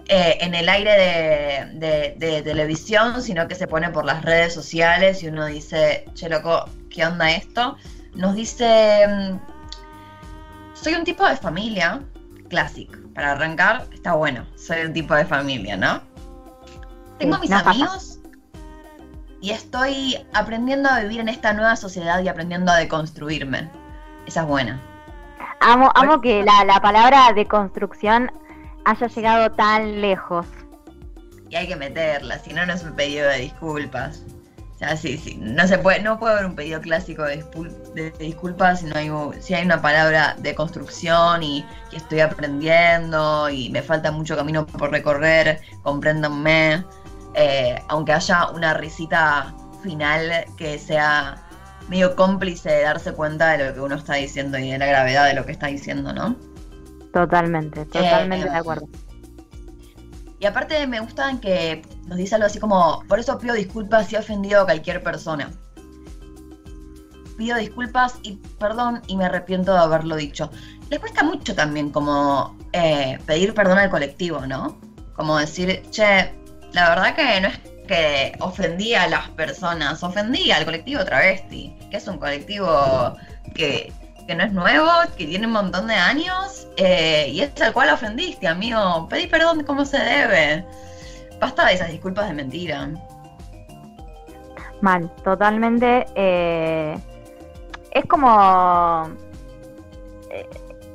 eh, 0.09 0.39
en 0.41 0.55
el 0.55 0.67
aire 0.71 1.69
de, 1.75 2.15
de- 2.17 2.43
televisión, 2.43 3.23
sino 3.23 3.47
que 3.49 3.55
se 3.55 3.67
pone 3.67 3.91
por 3.91 4.07
las 4.07 4.25
redes 4.25 4.55
sociales 4.55 5.23
y 5.23 5.29
uno 5.29 5.45
dice, 5.45 6.07
che 6.15 6.31
loco, 6.31 6.65
¿qué 6.89 7.05
onda 7.05 7.31
esto? 7.31 7.77
Nos 8.15 8.35
dice, 8.35 9.05
soy 10.73 10.95
un 10.95 11.05
tipo 11.05 11.29
de 11.29 11.37
familia, 11.37 12.01
clásico, 12.49 12.95
para 13.15 13.33
arrancar 13.33 13.87
está 13.93 14.15
bueno, 14.15 14.47
soy 14.57 14.83
un 14.87 14.93
tipo 14.93 15.15
de 15.15 15.25
familia, 15.27 15.77
¿no? 15.77 16.03
Tengo 17.19 17.37
Sí, 17.37 17.41
mis 17.41 17.51
no 17.51 17.63
pasa. 17.63 17.89
amigos 17.89 18.19
y 19.41 19.51
estoy 19.51 20.17
aprendiendo 20.35 20.89
a 20.89 21.01
vivir 21.01 21.21
en 21.21 21.29
esta 21.29 21.53
nueva 21.53 21.77
sociedad 21.77 22.21
y 22.23 22.29
aprendiendo 22.29 22.73
a 22.73 22.77
deconstruirme. 22.77 23.71
Esa 24.27 24.43
es 24.43 24.47
buena. 24.49 24.81
Amo, 25.61 25.91
amo 25.95 26.21
que 26.21 26.43
la, 26.45 26.65
la 26.65 26.81
palabra 26.81 27.33
de 27.35 27.47
construcción 27.47 28.31
haya 28.85 29.07
llegado 29.09 29.53
tan 29.53 30.01
lejos. 30.01 30.47
y 31.51 31.57
hay 31.57 31.67
que 31.69 31.77
meterla, 31.77 32.39
si 32.39 32.53
no, 32.53 32.67
no 32.67 32.75
es 32.75 32.83
un 32.85 32.95
pedido 32.95 33.29
de 33.29 33.39
disculpas. 33.39 34.25
O 34.79 34.81
sea, 34.81 34.97
sí, 34.97 35.19
sí, 35.19 35.37
no 35.41 35.67
se 35.67 35.77
puede, 35.79 36.01
no 36.03 36.21
puede 36.21 36.35
haber 36.35 36.47
un 36.47 36.55
pedido 36.55 36.81
clásico 36.81 37.25
de, 37.25 37.45
de- 37.95 38.13
de 38.13 38.25
disculpas 38.25 38.79
si 38.79 38.87
no 38.87 38.95
hay, 38.97 39.11
si 39.41 39.55
hay 39.55 39.65
una 39.65 39.83
palabra 39.83 40.37
de 40.39 40.55
construcción 40.55 41.43
y, 41.43 41.67
y 41.91 41.97
estoy 41.97 42.21
aprendiendo 42.21 43.51
y 43.51 43.71
me 43.71 43.83
falta 43.83 44.13
mucho 44.13 44.37
camino 44.37 44.65
por 44.67 44.93
recorrer, 44.93 45.61
compréndanme. 45.83 46.85
Eh, 47.35 47.83
aunque 47.89 48.13
haya 48.13 48.51
una 48.51 48.73
risita 48.75 49.53
final 49.83 50.45
que 50.57 50.79
sea 50.79 51.43
medio 51.89 52.15
cómplice 52.15 52.71
de 52.71 52.83
darse 52.83 53.13
cuenta 53.15 53.57
de 53.57 53.67
lo 53.67 53.75
que 53.75 53.81
uno 53.81 53.97
está 53.97 54.15
diciendo 54.15 54.59
y 54.59 54.71
de 54.71 54.79
la 54.79 54.87
gravedad 54.87 55.27
de 55.27 55.35
lo 55.35 55.45
que 55.45 55.53
está 55.53 55.67
diciendo, 55.67 56.13
¿no? 56.13 56.37
Totalmente, 57.13 57.85
totalmente 57.87 58.47
Eh, 58.47 58.51
de 58.51 58.57
acuerdo. 58.57 58.87
Y 60.41 60.47
aparte 60.47 60.87
me 60.87 61.01
gusta 61.01 61.31
en 61.31 61.41
que 61.41 61.83
nos 62.07 62.17
dice 62.17 62.37
algo 62.37 62.47
así 62.47 62.59
como, 62.59 63.03
por 63.09 63.19
eso 63.19 63.39
pido 63.39 63.55
disculpas 63.55 64.09
si 64.09 64.17
he 64.17 64.19
ofendido 64.19 64.63
a 64.63 64.65
cualquier 64.65 65.03
persona. 65.03 65.51
Pido 67.37 67.57
disculpas 67.57 68.17
y 68.23 68.37
perdón 68.59 69.03
y 69.07 69.17
me 69.17 69.25
arrepiento 69.25 69.73
de 69.73 69.79
haberlo 69.79 70.17
dicho. 70.17 70.51
Les 70.91 71.01
cuesta 71.01 71.23
mucho 71.23 71.55
también 71.55 71.91
como 71.91 72.57
eh, 72.73 73.19
pedir 73.27 73.55
perdón 73.55 73.79
al 73.79 73.91
colectivo, 73.91 74.47
¿no? 74.47 74.79
Como 75.15 75.37
decir, 75.39 75.83
che, 75.91 76.33
la 76.73 76.89
verdad 76.91 77.15
que 77.15 77.41
no 77.41 77.49
es 77.49 77.59
que 77.89 78.33
ofendí 78.41 78.95
a 78.95 79.09
las 79.09 79.29
personas, 79.31 80.03
ofendí 80.03 80.53
al 80.53 80.65
colectivo 80.65 81.05
travesti, 81.05 81.75
que 81.91 81.97
es 81.97 82.07
un 82.07 82.19
colectivo 82.19 83.17
que, 83.55 83.93
que 84.29 84.35
no 84.35 84.45
es 84.45 84.53
nuevo, 84.53 84.91
que 85.17 85.27
tiene 85.27 85.47
un 85.47 85.55
montón 85.55 85.87
de 85.87 85.95
años, 85.95 86.69
eh, 86.77 87.29
y 87.31 87.41
es 87.41 87.61
al 87.63 87.73
cual 87.73 87.89
ofendiste, 87.89 88.47
amigo. 88.47 89.09
Pedí 89.09 89.27
perdón 89.27 89.65
como 89.65 89.87
se 89.87 89.99
debe. 89.99 90.67
Basta 91.41 91.67
de 91.67 91.73
esas 91.75 91.91
disculpas 91.91 92.29
de 92.29 92.35
mentira. 92.35 92.91
Mal, 94.83 95.11
totalmente. 95.25 96.07
eh, 96.15 96.97
es 97.91 98.05
como. 98.05 99.09
eh, 100.31 100.47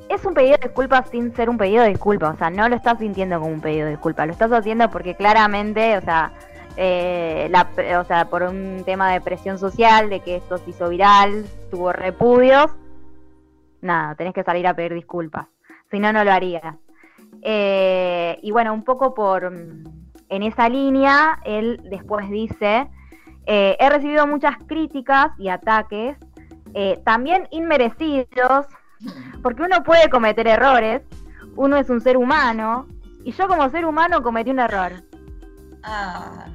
es 0.09 0.23
un 0.25 0.35
pedido 0.35 0.57
de 0.57 0.67
disculpas 0.67 1.09
sin 1.09 1.35
ser 1.35 1.49
un 1.49 1.57
pedido 1.57 1.81
de 1.81 1.89
disculpas. 1.89 2.35
O 2.35 2.37
sea, 2.37 2.51
no 2.51 2.69
lo 2.69 2.75
estás 2.75 2.99
sintiendo 2.99 3.39
como 3.39 3.51
un 3.51 3.61
pedido 3.61 3.85
de 3.85 3.91
disculpas. 3.93 4.27
Lo 4.27 4.33
estás 4.33 4.51
haciendo 4.51 4.91
porque 4.91 5.15
claramente, 5.15 5.97
o 5.97 6.01
sea, 6.01 6.31
eh, 6.77 7.47
la, 7.49 7.67
o 7.99 8.05
sea, 8.05 8.25
por 8.29 8.43
un 8.43 8.83
tema 8.85 9.11
de 9.11 9.21
presión 9.21 9.57
social, 9.57 10.11
de 10.11 10.19
que 10.19 10.35
esto 10.35 10.59
se 10.59 10.69
hizo 10.69 10.89
viral, 10.89 11.47
tuvo 11.71 11.91
repudios. 11.93 12.69
Nada, 13.83 14.15
tenés 14.15 14.33
que 14.33 14.43
salir 14.43 14.65
a 14.65 14.73
pedir 14.73 14.93
disculpas. 14.93 15.47
Si 15.91 15.99
no, 15.99 16.13
no 16.13 16.23
lo 16.23 16.31
harías. 16.31 16.75
Eh, 17.41 18.39
y 18.41 18.51
bueno, 18.51 18.73
un 18.73 18.83
poco 18.83 19.13
por. 19.13 19.53
En 20.29 20.41
esa 20.41 20.67
línea, 20.69 21.39
él 21.43 21.79
después 21.91 22.29
dice. 22.29 22.89
Eh, 23.45 23.75
he 23.77 23.89
recibido 23.89 24.25
muchas 24.25 24.55
críticas 24.67 25.37
y 25.37 25.49
ataques, 25.49 26.17
eh, 26.73 27.01
también 27.03 27.47
inmerecidos, 27.51 28.67
porque 29.41 29.63
uno 29.63 29.83
puede 29.83 30.09
cometer 30.09 30.47
errores, 30.47 31.01
uno 31.57 31.75
es 31.75 31.89
un 31.89 31.99
ser 31.99 32.15
humano, 32.15 32.87
y 33.25 33.33
yo 33.33 33.49
como 33.49 33.69
ser 33.69 33.85
humano 33.85 34.23
cometí 34.23 34.49
un 34.49 34.59
error. 34.59 34.93
Ah, 35.83 36.45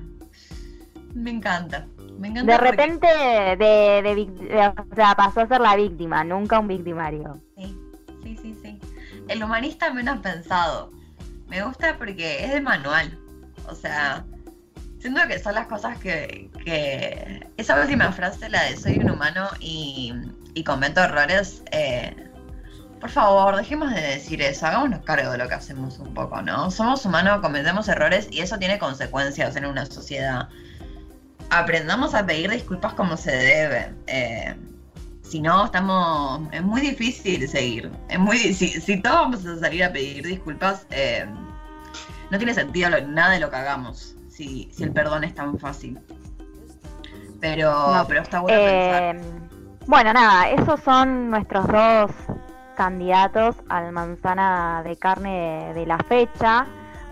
me 1.14 1.30
encanta. 1.30 1.86
Me 2.18 2.28
encanta. 2.28 2.52
De 2.52 2.58
porque- 2.58 2.70
repente, 2.72 3.06
de, 3.06 4.02
de 4.02 4.14
vic- 4.14 4.48
de- 4.48 4.68
o 4.68 4.94
sea, 4.94 5.14
pasó 5.14 5.40
a 5.40 5.46
ser 5.48 5.60
la 5.60 5.76
víctima, 5.76 6.24
nunca 6.24 6.58
un 6.58 6.68
victimario. 6.68 7.40
Sí, 7.56 7.78
sí, 8.22 8.38
sí, 8.42 8.58
sí. 8.62 8.80
El 9.28 9.42
humanista 9.42 9.92
menos 9.92 10.18
pensado. 10.18 10.90
Me 11.46 11.62
gusta 11.62 11.96
porque 11.96 12.44
es 12.44 12.52
de 12.52 12.60
manual. 12.60 13.18
O 13.68 13.74
sea, 13.74 14.24
siento 14.98 15.20
que 15.28 15.38
son 15.38 15.54
las 15.54 15.66
cosas 15.66 15.98
que, 15.98 16.50
que... 16.64 17.46
Esa 17.56 17.80
última 17.80 18.10
frase, 18.12 18.48
la 18.48 18.64
de 18.64 18.76
soy 18.76 18.98
un 18.98 19.10
humano 19.10 19.48
y, 19.60 20.12
y 20.54 20.64
cometo 20.64 21.00
errores, 21.02 21.62
eh, 21.70 22.14
por 23.00 23.10
favor, 23.10 23.54
dejemos 23.56 23.92
de 23.94 24.00
decir 24.00 24.42
eso, 24.42 24.66
hagámonos 24.66 25.00
cargo 25.04 25.30
de 25.30 25.38
lo 25.38 25.48
que 25.48 25.54
hacemos 25.54 25.98
un 26.00 26.12
poco, 26.14 26.42
¿no? 26.42 26.70
Somos 26.70 27.04
humanos, 27.06 27.40
cometemos 27.40 27.86
errores 27.88 28.28
y 28.30 28.40
eso 28.40 28.58
tiene 28.58 28.78
consecuencias 28.78 29.54
en 29.56 29.66
una 29.66 29.86
sociedad. 29.86 30.48
Aprendamos 31.50 32.14
a 32.14 32.24
pedir 32.26 32.50
disculpas 32.50 32.94
como 32.94 33.16
se 33.16 33.30
debe. 33.32 33.94
eh, 34.06 34.54
si 35.22 35.40
no, 35.42 35.66
estamos. 35.66 36.40
Es 36.52 36.62
muy 36.62 36.80
difícil 36.80 37.46
seguir. 37.48 37.90
Es 38.08 38.18
muy 38.18 38.38
si, 38.38 38.68
si 38.68 39.00
todos 39.02 39.16
vamos 39.16 39.44
a 39.46 39.58
salir 39.58 39.84
a 39.84 39.92
pedir 39.92 40.24
disculpas, 40.26 40.86
eh, 40.90 41.26
no 42.30 42.38
tiene 42.38 42.54
sentido 42.54 42.88
lo- 42.90 43.06
nada 43.06 43.32
de 43.32 43.40
lo 43.40 43.50
que 43.50 43.56
hagamos. 43.56 44.14
Si, 44.30 44.70
si 44.72 44.84
el 44.84 44.92
perdón 44.92 45.24
es 45.24 45.34
tan 45.34 45.58
fácil. 45.58 45.98
Pero, 47.40 47.94
No. 47.94 48.06
pero 48.08 48.22
está 48.22 48.40
bueno 48.40 48.58
pensar. 48.58 49.16
Eh, 49.16 49.20
bueno, 49.86 50.12
nada, 50.12 50.48
esos 50.50 50.80
son 50.80 51.30
nuestros 51.30 51.66
dos 51.68 52.10
candidatos 52.76 53.56
al 53.68 53.92
manzana 53.92 54.82
de 54.84 54.96
carne 54.96 55.64
de, 55.68 55.80
de 55.80 55.86
la 55.86 55.98
fecha. 55.98 56.66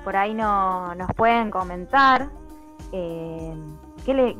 Por 0.04 0.16
ahí 0.16 0.34
no, 0.34 0.94
nos 0.94 1.12
pueden 1.14 1.50
comentar 1.50 2.28
eh, 2.92 3.54
qué 4.06 4.14
le, 4.14 4.36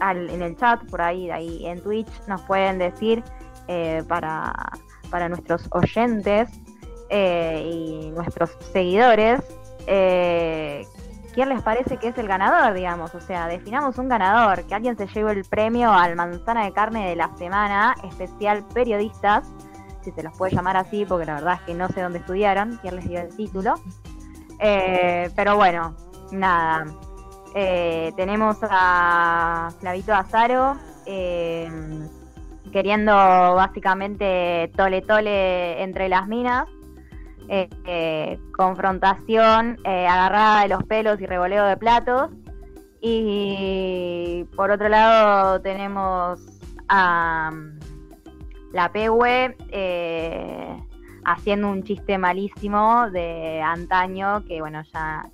al- 0.00 0.30
en 0.30 0.40
el 0.40 0.56
chat, 0.56 0.82
por 0.88 1.02
ahí, 1.02 1.30
ahí 1.30 1.66
en 1.66 1.82
Twitch, 1.82 2.08
nos 2.26 2.40
pueden 2.42 2.78
decir 2.78 3.22
eh, 3.66 4.02
para, 4.08 4.54
para 5.10 5.28
nuestros 5.28 5.68
oyentes 5.72 6.48
eh, 7.10 7.62
y 7.70 8.10
nuestros 8.12 8.56
seguidores 8.72 9.40
eh, 9.86 10.86
quién 11.34 11.48
les 11.50 11.62
parece 11.62 11.96
que 11.98 12.08
es 12.08 12.18
el 12.18 12.28
ganador, 12.28 12.74
digamos. 12.74 13.14
O 13.14 13.20
sea, 13.20 13.46
definamos 13.46 13.98
un 13.98 14.08
ganador, 14.08 14.64
que 14.64 14.74
alguien 14.74 14.96
se 14.96 15.06
lleve 15.06 15.32
el 15.32 15.44
premio 15.44 15.92
al 15.92 16.16
manzana 16.16 16.64
de 16.64 16.72
carne 16.72 17.08
de 17.08 17.16
la 17.16 17.30
semana, 17.36 17.94
especial 18.04 18.64
periodistas, 18.74 19.46
si 20.02 20.10
se 20.12 20.22
los 20.22 20.36
puede 20.36 20.54
llamar 20.54 20.76
así, 20.76 21.04
porque 21.04 21.26
la 21.26 21.34
verdad 21.34 21.54
es 21.54 21.60
que 21.62 21.74
no 21.74 21.88
sé 21.88 22.00
dónde 22.02 22.18
estudiaron, 22.20 22.78
quién 22.82 22.96
les 22.96 23.08
dio 23.08 23.20
el 23.20 23.28
título. 23.36 23.74
Eh, 24.58 25.30
pero 25.36 25.56
bueno, 25.56 25.94
nada. 26.32 26.86
Eh, 27.60 28.12
tenemos 28.14 28.56
a 28.62 29.70
Flavito 29.80 30.14
Azaro 30.14 30.76
eh, 31.06 31.68
queriendo 32.70 33.12
básicamente 33.12 34.70
tole 34.76 35.02
tole 35.02 35.82
entre 35.82 36.08
las 36.08 36.28
minas. 36.28 36.68
Eh, 37.48 38.38
confrontación, 38.56 39.76
agarrada 39.84 40.62
de 40.62 40.68
los 40.68 40.84
pelos 40.84 41.20
y 41.20 41.26
revoleo 41.26 41.64
de 41.64 41.76
platos. 41.76 42.30
Y 43.00 44.44
por 44.54 44.70
otro 44.70 44.88
lado 44.88 45.60
tenemos 45.60 46.40
a 46.88 47.50
mm, 47.50 47.78
la 48.72 48.92
Pehue 48.92 49.56
eh, 49.72 50.76
haciendo 51.24 51.70
un 51.70 51.82
chiste 51.82 52.18
malísimo 52.18 53.10
de 53.10 53.60
antaño 53.62 54.44
que 54.44 54.60
bueno 54.60 54.82
ya 54.92 55.28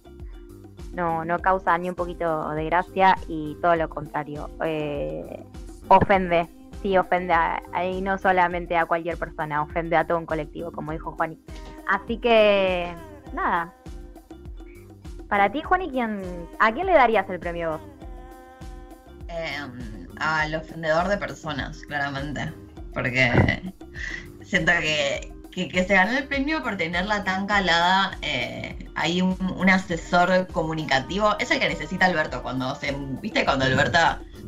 no, 0.94 1.24
no 1.24 1.38
causa 1.38 1.76
ni 1.78 1.88
un 1.88 1.94
poquito 1.94 2.50
de 2.50 2.64
gracia 2.64 3.16
y 3.28 3.57
todo 3.61 3.76
lo 3.76 3.88
contrario, 3.88 4.50
eh, 4.64 5.44
ofende, 5.88 6.48
sí 6.83 6.96
ofende 6.96 7.33
a, 7.33 7.62
ahí 7.72 8.00
no 8.00 8.16
solamente 8.18 8.76
a 8.76 8.87
cualquier 8.87 9.16
persona, 9.16 9.62
ofende 9.62 9.96
a 9.96 10.07
todo 10.07 10.18
un 10.18 10.26
colectivo, 10.26 10.72
como 10.72 10.92
dijo 10.92 11.12
Juani. 11.12 11.38
Así 11.88 12.18
que 12.18 12.94
nada. 13.33 13.72
Para 15.28 15.50
ti, 15.50 15.62
Juani, 15.62 15.90
¿quién, 15.90 16.22
¿a 16.59 16.72
quién 16.72 16.87
le 16.87 16.92
darías 16.92 17.28
el 17.28 17.40
premio 17.40 17.72
vos? 17.72 17.80
Eh, 19.28 19.57
al 20.18 20.54
ofendedor 20.54 21.09
de 21.09 21.16
personas, 21.16 21.78
claramente. 21.88 22.52
Porque 22.92 23.72
siento 24.42 24.72
que, 24.80 25.33
que, 25.54 25.84
se 25.84 25.94
ganó 25.94 26.18
el 26.18 26.24
premio 26.24 26.62
por 26.62 26.76
tenerla 26.76 27.22
tan 27.24 27.46
calada. 27.46 28.18
Eh, 28.22 28.76
hay 28.94 29.22
un, 29.22 29.36
un 29.56 29.70
asesor 29.70 30.46
comunicativo. 30.48 31.36
Es 31.38 31.50
el 31.50 31.60
que 31.60 31.68
necesita 31.68 32.06
Alberto 32.06 32.42
cuando 32.42 32.74
se. 32.74 32.92
¿Viste? 33.22 33.44
Cuando 33.44 33.64
Alberto 33.64 33.98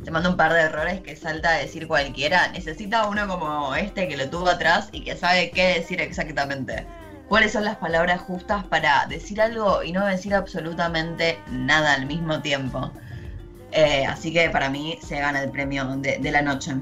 te 0.03 0.11
manda 0.11 0.29
un 0.29 0.37
par 0.37 0.53
de 0.53 0.61
errores 0.61 1.01
que 1.01 1.15
salta 1.15 1.49
a 1.49 1.57
decir 1.57 1.87
cualquiera. 1.87 2.49
Necesita 2.49 3.07
uno 3.07 3.27
como 3.27 3.75
este 3.75 4.07
que 4.07 4.17
lo 4.17 4.29
tuvo 4.29 4.49
atrás 4.49 4.89
y 4.91 5.03
que 5.03 5.15
sabe 5.15 5.51
qué 5.51 5.79
decir 5.79 6.01
exactamente. 6.01 6.85
Cuáles 7.29 7.53
son 7.53 7.65
las 7.65 7.77
palabras 7.77 8.21
justas 8.21 8.63
para 8.65 9.05
decir 9.07 9.41
algo 9.41 9.83
y 9.83 9.91
no 9.91 10.05
decir 10.05 10.33
absolutamente 10.33 11.39
nada 11.49 11.93
al 11.93 12.05
mismo 12.05 12.41
tiempo. 12.41 12.91
Eh, 13.71 14.05
así 14.05 14.31
que 14.31 14.49
para 14.49 14.69
mí 14.69 14.97
se 15.05 15.19
gana 15.19 15.43
el 15.43 15.51
premio 15.51 15.85
de, 15.97 16.19
de 16.19 16.31
la 16.31 16.41
noche. 16.41 16.75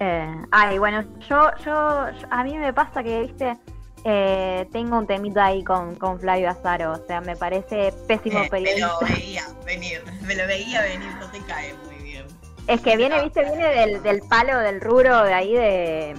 Eh, 0.00 0.42
ay, 0.52 0.78
bueno, 0.78 1.02
yo, 1.28 1.50
yo, 1.64 2.10
yo- 2.10 2.26
a 2.30 2.44
mí 2.44 2.56
me 2.56 2.72
pasa 2.72 3.02
que, 3.02 3.20
viste, 3.22 3.56
eh, 4.04 4.68
tengo 4.72 4.96
un 4.98 5.06
temita 5.06 5.46
ahí 5.46 5.64
con, 5.64 5.96
con 5.96 6.20
Flavio 6.20 6.48
Azaro, 6.50 6.92
o 6.92 7.06
sea, 7.06 7.20
me 7.20 7.34
parece 7.36 7.92
pésimo 8.06 8.38
Eh, 8.38 8.42
me 8.42 8.44
lo 8.44 8.50
periodista. 8.50 8.98
veía 9.08 9.42
venir, 9.66 10.02
me 10.22 10.34
lo 10.36 10.46
veía 10.46 10.82
venir, 10.82 11.08
no 11.18 11.26
te 11.30 11.40
cae 11.40 11.74
muy 11.86 11.96
bien. 11.96 12.24
Es 12.68 12.80
que 12.80 12.96
viene, 12.96 13.22
viste, 13.22 13.42
viene 13.42 13.66
del, 13.66 14.02
del 14.02 14.20
palo, 14.28 14.58
del 14.58 14.80
rubro 14.80 15.24
de 15.24 15.34
ahí 15.34 15.54
de 15.54 16.14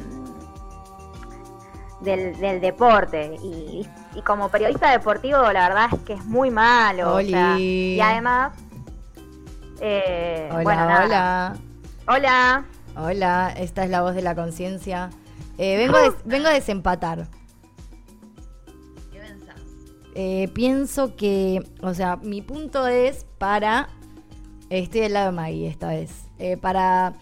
del, 2.01 2.37
del 2.39 2.61
deporte 2.61 3.35
y, 3.43 3.85
y 4.15 4.21
como 4.21 4.47
periodista 4.49 4.89
deportivo 4.91 5.51
la 5.51 5.67
verdad 5.67 5.89
es 5.93 5.99
que 6.01 6.13
es 6.13 6.23
muy 6.25 6.49
malo 6.49 7.15
o 7.15 7.21
sea, 7.21 7.57
y 7.59 7.99
además 7.99 8.53
eh, 9.81 10.47
Hola, 10.51 10.63
bueno, 10.63 10.85
nada. 10.85 11.05
hola. 11.05 11.55
hola 12.07 12.63
Hola, 13.01 13.53
esta 13.57 13.83
es 13.83 13.89
la 13.89 14.01
voz 14.01 14.13
de 14.15 14.21
la 14.21 14.35
conciencia. 14.35 15.09
Eh, 15.57 15.77
vengo, 15.77 15.95
a 15.97 16.01
des- 16.03 16.23
vengo 16.25 16.47
a 16.47 16.53
desempatar. 16.53 17.27
¿Qué 19.11 19.19
pensás? 19.19 19.55
Eh, 20.15 20.49
pienso 20.53 21.15
que, 21.15 21.63
o 21.81 21.93
sea, 21.93 22.17
mi 22.17 22.41
punto 22.41 22.87
es 22.87 23.25
para. 23.37 23.89
Estoy 24.69 25.01
del 25.01 25.13
lado 25.13 25.27
de 25.27 25.31
Maggie 25.31 25.67
esta 25.67 25.89
vez. 25.89 26.11
Eh, 26.37 26.57
para. 26.57 27.13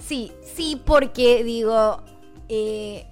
Sí, 0.00 0.32
sí, 0.42 0.80
porque 0.84 1.44
digo. 1.44 2.02
eh, 2.48 3.06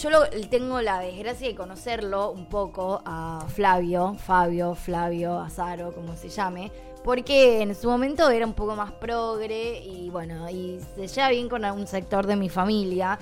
yo 0.00 0.10
lo- 0.10 0.28
tengo 0.48 0.80
la 0.80 1.00
desgracia 1.00 1.48
de 1.48 1.54
conocerlo 1.56 2.30
un 2.30 2.48
poco 2.48 3.02
a 3.04 3.44
Flavio, 3.48 4.14
Fabio, 4.14 4.74
Flavio, 4.76 5.40
Azaro, 5.40 5.92
como 5.92 6.14
se 6.16 6.28
llame, 6.28 6.70
porque 7.04 7.62
en 7.62 7.74
su 7.74 7.88
momento 7.88 8.28
era 8.30 8.46
un 8.46 8.54
poco 8.54 8.76
más 8.76 8.92
progre 8.92 9.80
y 9.80 10.10
bueno, 10.10 10.48
y 10.50 10.80
se 10.94 11.06
lleva 11.06 11.30
bien 11.30 11.48
con 11.48 11.64
algún 11.64 11.86
sector 11.86 12.26
de 12.26 12.36
mi 12.36 12.48
familia. 12.48 13.18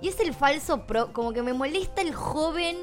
Y 0.00 0.08
es 0.08 0.18
el 0.20 0.34
falso 0.34 0.86
pro, 0.86 1.12
como 1.12 1.32
que 1.32 1.42
me 1.42 1.52
molesta 1.52 2.02
el 2.02 2.14
joven 2.14 2.76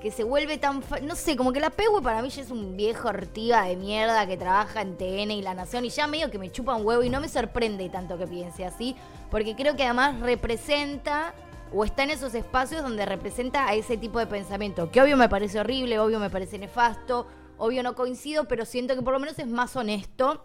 que 0.00 0.10
se 0.10 0.24
vuelve 0.24 0.58
tan... 0.58 0.82
no 1.02 1.16
sé, 1.16 1.36
como 1.36 1.52
que 1.52 1.60
la 1.60 1.70
Pehue 1.70 2.02
para 2.02 2.22
mí 2.22 2.28
ya 2.28 2.42
es 2.42 2.50
un 2.50 2.76
viejo 2.76 3.08
ortiga 3.08 3.64
de 3.64 3.76
mierda 3.76 4.26
que 4.26 4.36
trabaja 4.36 4.82
en 4.82 4.96
TN 4.96 5.30
y 5.30 5.42
La 5.42 5.54
Nación 5.54 5.84
y 5.84 5.90
ya 5.90 6.06
medio 6.06 6.30
que 6.30 6.38
me 6.38 6.50
chupa 6.50 6.74
un 6.74 6.84
huevo 6.84 7.02
y 7.02 7.08
no 7.08 7.20
me 7.20 7.28
sorprende 7.28 7.88
tanto 7.88 8.18
que 8.18 8.26
piense 8.26 8.64
así, 8.64 8.96
porque 9.30 9.56
creo 9.56 9.76
que 9.76 9.84
además 9.84 10.20
representa 10.20 11.34
o 11.72 11.84
está 11.84 12.04
en 12.04 12.10
esos 12.10 12.34
espacios 12.34 12.82
donde 12.82 13.04
representa 13.06 13.66
a 13.66 13.74
ese 13.74 13.96
tipo 13.96 14.18
de 14.18 14.26
pensamiento, 14.26 14.90
que 14.90 15.00
obvio 15.00 15.16
me 15.16 15.28
parece 15.28 15.58
horrible, 15.58 15.98
obvio 15.98 16.20
me 16.20 16.30
parece 16.30 16.58
nefasto, 16.58 17.26
obvio 17.58 17.82
no 17.82 17.94
coincido, 17.94 18.46
pero 18.48 18.64
siento 18.64 18.94
que 18.94 19.02
por 19.02 19.12
lo 19.12 19.20
menos 19.20 19.38
es 19.38 19.46
más 19.46 19.76
honesto 19.76 20.44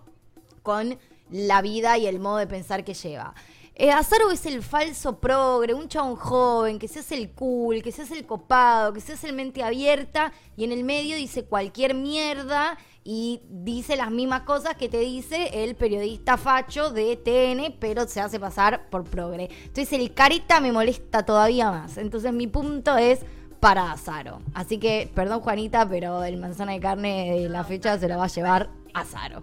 con 0.64 0.98
la 1.30 1.62
vida 1.62 1.98
y 1.98 2.08
el 2.08 2.20
modo 2.20 2.38
de 2.38 2.48
pensar 2.48 2.84
que 2.84 2.94
lleva. 2.94 3.34
Eh, 3.76 3.90
Azaro 3.90 4.30
es 4.32 4.46
el 4.46 4.62
falso 4.62 5.20
progre, 5.20 5.74
un 5.74 5.88
chabón 5.88 6.16
joven, 6.16 6.78
que 6.78 6.88
se 6.88 7.00
hace 7.00 7.16
el 7.16 7.32
cool, 7.32 7.82
que 7.82 7.92
se 7.92 8.04
hace 8.04 8.16
el 8.16 8.26
copado, 8.26 8.94
que 8.94 9.00
se 9.00 9.14
hace 9.14 9.28
el 9.28 9.34
mente 9.34 9.64
abierta 9.64 10.34
y 10.58 10.66
en 10.66 10.72
el 10.72 10.84
medio 10.84 11.16
dice 11.16 11.46
cualquier 11.46 11.96
mierda 11.96 12.78
y 13.04 13.42
dice 13.50 13.96
las 13.96 14.12
mismas 14.12 14.42
cosas 14.42 14.76
que 14.76 14.90
te 14.90 15.00
dice 15.00 15.64
el 15.64 15.76
periodista 15.76 16.38
facho 16.38 16.92
de 16.92 17.16
TN, 17.16 17.78
pero 17.80 18.08
se 18.08 18.22
hace 18.22 18.40
pasar 18.40 18.90
por 18.90 19.06
progre. 19.06 19.50
Entonces 19.64 19.94
el 19.94 20.14
carita 20.14 20.60
me 20.60 20.72
molesta 20.72 21.26
todavía 21.26 21.72
más. 21.72 21.98
Entonces 21.98 22.34
mi 22.34 22.48
punto 22.48 22.98
es 22.98 23.22
para 23.62 23.92
Azaro. 23.94 24.42
Así 24.54 24.78
que, 24.80 25.10
perdón 25.16 25.40
Juanita, 25.40 25.88
pero 25.88 26.24
el 26.26 26.36
manzana 26.38 26.74
de 26.74 26.80
carne 26.82 27.40
de 27.40 27.48
la 27.48 27.64
fecha 27.64 27.98
se 27.98 28.10
lo 28.10 28.18
va 28.18 28.26
a 28.26 28.28
llevar 28.28 28.68
Azaro. 28.94 29.42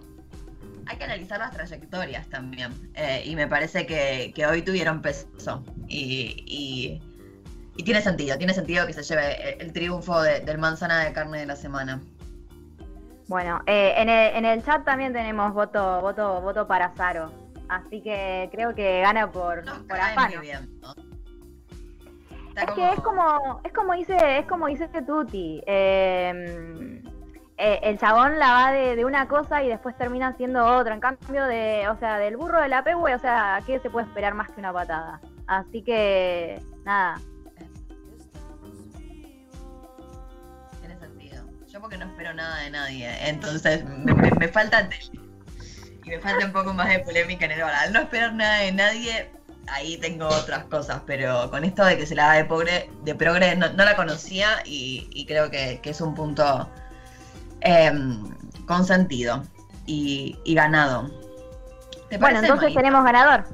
Hay 0.85 0.97
que 0.97 1.03
analizar 1.05 1.39
las 1.39 1.51
trayectorias 1.51 2.27
también. 2.29 2.71
eh, 2.95 3.23
y 3.25 3.35
me 3.35 3.47
parece 3.47 3.85
que, 3.87 4.31
que 4.35 4.45
hoy 4.45 4.61
tuvieron 4.61 5.01
peso. 5.01 5.63
Y, 5.87 6.43
y, 6.45 7.01
y 7.77 7.83
tiene 7.83 8.01
sentido, 8.01 8.37
tiene 8.37 8.53
sentido 8.53 8.85
que 8.85 8.93
se 8.93 9.03
lleve 9.03 9.53
el, 9.55 9.61
el 9.61 9.73
triunfo 9.73 10.21
de- 10.21 10.41
del 10.41 10.57
manzana 10.57 10.99
de 11.05 11.13
carne 11.13 11.39
de 11.39 11.45
la 11.45 11.55
semana. 11.55 12.01
Bueno, 13.27 13.61
eh, 13.67 13.93
en, 13.97 14.09
el, 14.09 14.35
en 14.35 14.45
el 14.45 14.63
chat 14.65 14.83
también 14.83 15.13
tenemos 15.13 15.53
voto, 15.53 16.01
voto, 16.01 16.41
voto 16.41 16.67
para 16.67 16.89
Zaro. 16.95 17.31
Así 17.69 18.01
que 18.01 18.49
creo 18.51 18.73
que 18.73 19.01
gana 19.01 19.31
por, 19.31 19.63
por 19.87 19.99
afano. 19.99 20.37
muy 20.37 20.47
bien, 20.47 20.69
¿no? 20.81 20.93
Es 22.63 22.71
que 22.71 22.89
es 22.93 22.99
como, 23.01 23.61
es 23.63 23.71
como 23.73 23.93
dice, 23.93 24.39
es 24.39 24.45
como 24.45 24.67
dice 24.67 24.87
Tuti. 25.05 25.61
eh, 25.65 27.01
eh, 27.61 27.79
el 27.83 27.97
chabón 27.99 28.39
la 28.39 28.51
va 28.51 28.71
de, 28.71 28.95
de 28.95 29.03
una 29.05 29.27
cosa 29.27 29.61
y 29.63 29.67
después 29.67 29.97
termina 29.97 30.35
siendo 30.37 30.65
otra. 30.65 30.93
En 30.93 30.99
cambio 31.01 31.45
de, 31.45 31.87
o 31.89 31.97
sea, 31.99 32.17
del 32.17 32.37
burro 32.37 32.61
de 32.61 32.69
la 32.69 32.83
pehue, 32.83 33.13
o 33.15 33.19
sea, 33.19 33.61
¿qué 33.65 33.79
se 33.79 33.89
puede 33.89 34.07
esperar 34.07 34.33
más 34.33 34.49
que 34.51 34.59
una 34.59 34.71
patada? 34.71 35.19
Así 35.47 35.81
que, 35.83 36.61
nada. 36.85 37.19
Tiene 40.79 40.97
sentido. 40.99 41.43
Yo 41.67 41.81
porque 41.81 41.97
no 41.97 42.05
espero 42.05 42.33
nada 42.33 42.61
de 42.61 42.69
nadie. 42.71 43.09
Entonces 43.29 43.83
me, 43.85 44.13
me- 44.13 44.31
me 44.31 44.47
falta. 44.47 44.87
Y 46.05 46.09
me 46.09 46.19
falta 46.19 46.45
un 46.45 46.53
poco 46.53 46.73
más 46.73 46.89
de 46.89 46.99
polémica 46.99 47.45
en 47.45 47.51
el 47.51 47.61
bar. 47.61 47.73
Al 47.75 47.93
no 47.93 47.99
esperar 47.99 48.33
nada 48.33 48.59
de 48.59 48.71
nadie, 48.71 49.31
ahí 49.71 49.97
tengo 49.97 50.27
otras 50.27 50.65
cosas. 50.65 51.01
Pero 51.05 51.49
con 51.49 51.63
esto 51.63 51.83
de 51.85 51.97
que 51.97 52.05
se 52.05 52.15
la 52.15 52.27
da 52.27 52.33
de 52.33 52.45
progre, 52.45 52.89
de 53.03 53.15
progre 53.15 53.55
no, 53.55 53.69
no 53.69 53.85
la 53.85 53.95
conocía 53.95 54.47
y, 54.65 55.07
y 55.11 55.25
creo 55.25 55.49
que, 55.49 55.79
que 55.81 55.91
es 55.91 56.01
un 56.01 56.15
punto 56.15 56.69
em, 57.61 58.23
con 58.65 58.85
sentido 58.85 59.43
y, 59.85 60.37
y 60.43 60.53
ganado. 60.55 61.09
¿Te 62.09 62.17
Bueno, 62.17 62.39
entonces 62.39 62.73
tenemos 62.73 63.03
ganador. 63.03 63.45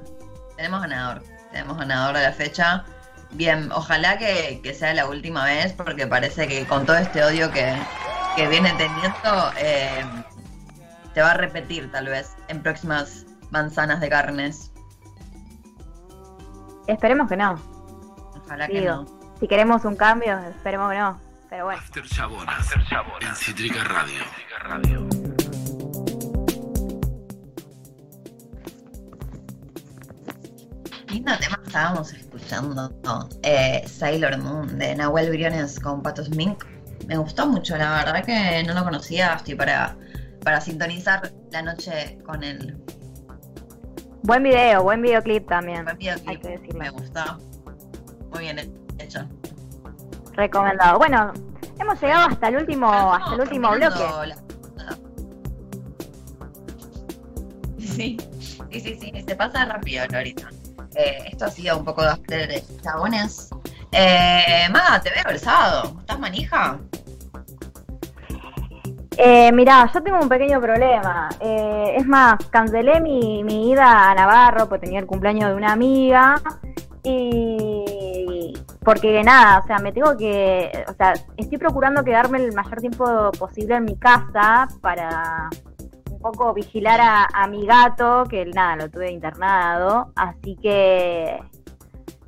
Tenemos 0.55 0.81
ganador. 0.81 1.23
Tenemos 1.51 1.77
ganador 1.77 2.15
de 2.15 2.23
la 2.23 2.31
fecha. 2.31 2.85
Bien, 3.31 3.69
ojalá 3.71 4.17
que, 4.17 4.61
que 4.63 4.73
sea 4.73 4.93
la 4.93 5.07
última 5.07 5.45
vez, 5.45 5.73
porque 5.73 6.07
parece 6.07 6.47
que 6.47 6.65
con 6.65 6.85
todo 6.85 6.97
este 6.97 7.23
odio 7.23 7.51
que, 7.51 7.75
que 8.35 8.47
viene 8.47 8.71
teniendo, 8.77 9.51
eh, 9.57 10.05
te 11.13 11.21
va 11.21 11.31
a 11.31 11.33
repetir 11.35 11.91
tal 11.91 12.07
vez 12.07 12.35
en 12.47 12.61
próximas 12.61 13.25
manzanas 13.49 13.99
de 14.01 14.09
carnes. 14.09 14.71
Esperemos 16.87 17.27
que 17.27 17.37
no. 17.37 17.59
Ojalá 18.43 18.67
que 18.67 18.81
no. 18.81 19.05
si 19.39 19.47
queremos 19.47 19.85
un 19.85 19.95
cambio, 19.95 20.37
esperemos 20.39 20.91
que 20.91 20.99
no. 20.99 21.19
Pero 21.49 21.65
bueno. 21.65 21.79
After 21.79 22.03
Chabonas. 22.05 22.71
En 23.21 23.35
Cítrica 23.35 23.83
Radio. 23.83 24.21
Lindo 31.07 31.31
tema 31.39 31.59
estábamos 31.65 32.13
escuchando. 32.13 32.93
Eh, 33.43 33.83
Sailor 33.87 34.37
Moon 34.37 34.77
de 34.77 34.95
Nahuel 34.95 35.29
Briones 35.29 35.79
con 35.79 36.03
Patos 36.03 36.29
Mink. 36.29 36.65
Me 37.07 37.17
gustó 37.17 37.47
mucho, 37.47 37.77
la 37.77 38.03
verdad 38.03 38.25
que 38.25 38.63
no 38.63 38.73
lo 38.73 38.83
conocía. 38.83 39.35
Estoy 39.35 39.55
para, 39.55 39.95
para 40.43 40.61
sintonizar 40.61 41.31
la 41.51 41.61
noche 41.61 42.17
con 42.25 42.43
él. 42.43 42.77
Buen 44.25 44.41
video, 44.43 44.81
buen 44.83 45.01
videoclip 45.01 45.47
también. 45.47 45.83
Buen 45.83 45.97
videoclip, 45.97 46.27
Hay 46.29 46.37
que 46.39 46.47
decirlo. 46.49 46.79
me 46.79 46.89
gusta. 46.89 47.37
Muy 48.31 48.39
bien 48.39 48.59
hecho. 48.97 49.19
Recomendado. 50.33 50.97
Bueno, 50.97 51.31
hemos 51.79 52.01
llegado 52.01 52.27
hasta 52.29 52.47
el 52.49 52.57
último, 52.57 52.87
hasta 52.91 53.35
el 53.35 53.41
último 53.41 53.69
bloque. 53.71 53.99
La- 54.25 54.35
Sí, 57.77 58.17
sí, 58.71 58.79
sí, 58.81 58.97
sí, 58.99 59.23
se 59.25 59.35
pasa 59.35 59.65
rápido 59.65 60.03
ahorita. 60.13 60.49
Eh, 60.95 61.17
esto 61.31 61.45
ha 61.45 61.49
sido 61.49 61.77
un 61.77 61.85
poco 61.85 62.01
de 62.01 62.09
after 62.09 62.47
de 62.47 62.63
chabones. 62.81 63.49
Eh, 63.91 64.67
Maga, 64.71 65.01
te 65.01 65.11
veo 65.11 65.23
el 65.29 65.39
sábado. 65.39 65.95
¿Estás 65.99 66.19
manija? 66.19 66.79
Eh, 69.17 69.51
mirá, 69.53 69.89
yo 69.93 70.01
tengo 70.03 70.19
un 70.19 70.29
pequeño 70.29 70.59
problema. 70.59 71.29
Eh, 71.39 71.93
es 71.97 72.05
más, 72.07 72.35
cancelé 72.49 72.99
mi, 72.99 73.43
mi 73.43 73.71
ida 73.71 74.11
a 74.11 74.15
Navarro 74.15 74.67
porque 74.67 74.85
tenía 74.85 74.99
el 74.99 75.05
cumpleaños 75.05 75.49
de 75.49 75.55
una 75.55 75.71
amiga. 75.71 76.41
Y 77.03 78.53
porque 78.83 79.23
nada, 79.23 79.59
o 79.59 79.67
sea, 79.67 79.77
me 79.79 79.91
tengo 79.91 80.17
que, 80.17 80.83
o 80.87 80.93
sea, 80.93 81.13
estoy 81.37 81.57
procurando 81.57 82.03
quedarme 82.03 82.39
el 82.43 82.53
mayor 82.53 82.79
tiempo 82.81 83.31
posible 83.37 83.75
en 83.75 83.85
mi 83.85 83.95
casa 83.97 84.67
para 84.81 85.49
un 86.11 86.19
poco 86.19 86.53
vigilar 86.53 86.99
a, 87.01 87.27
a 87.31 87.47
mi 87.47 87.65
gato, 87.65 88.23
que 88.29 88.45
nada, 88.47 88.75
lo 88.75 88.89
tuve 88.89 89.11
internado. 89.11 90.11
Así 90.15 90.55
que 90.61 91.39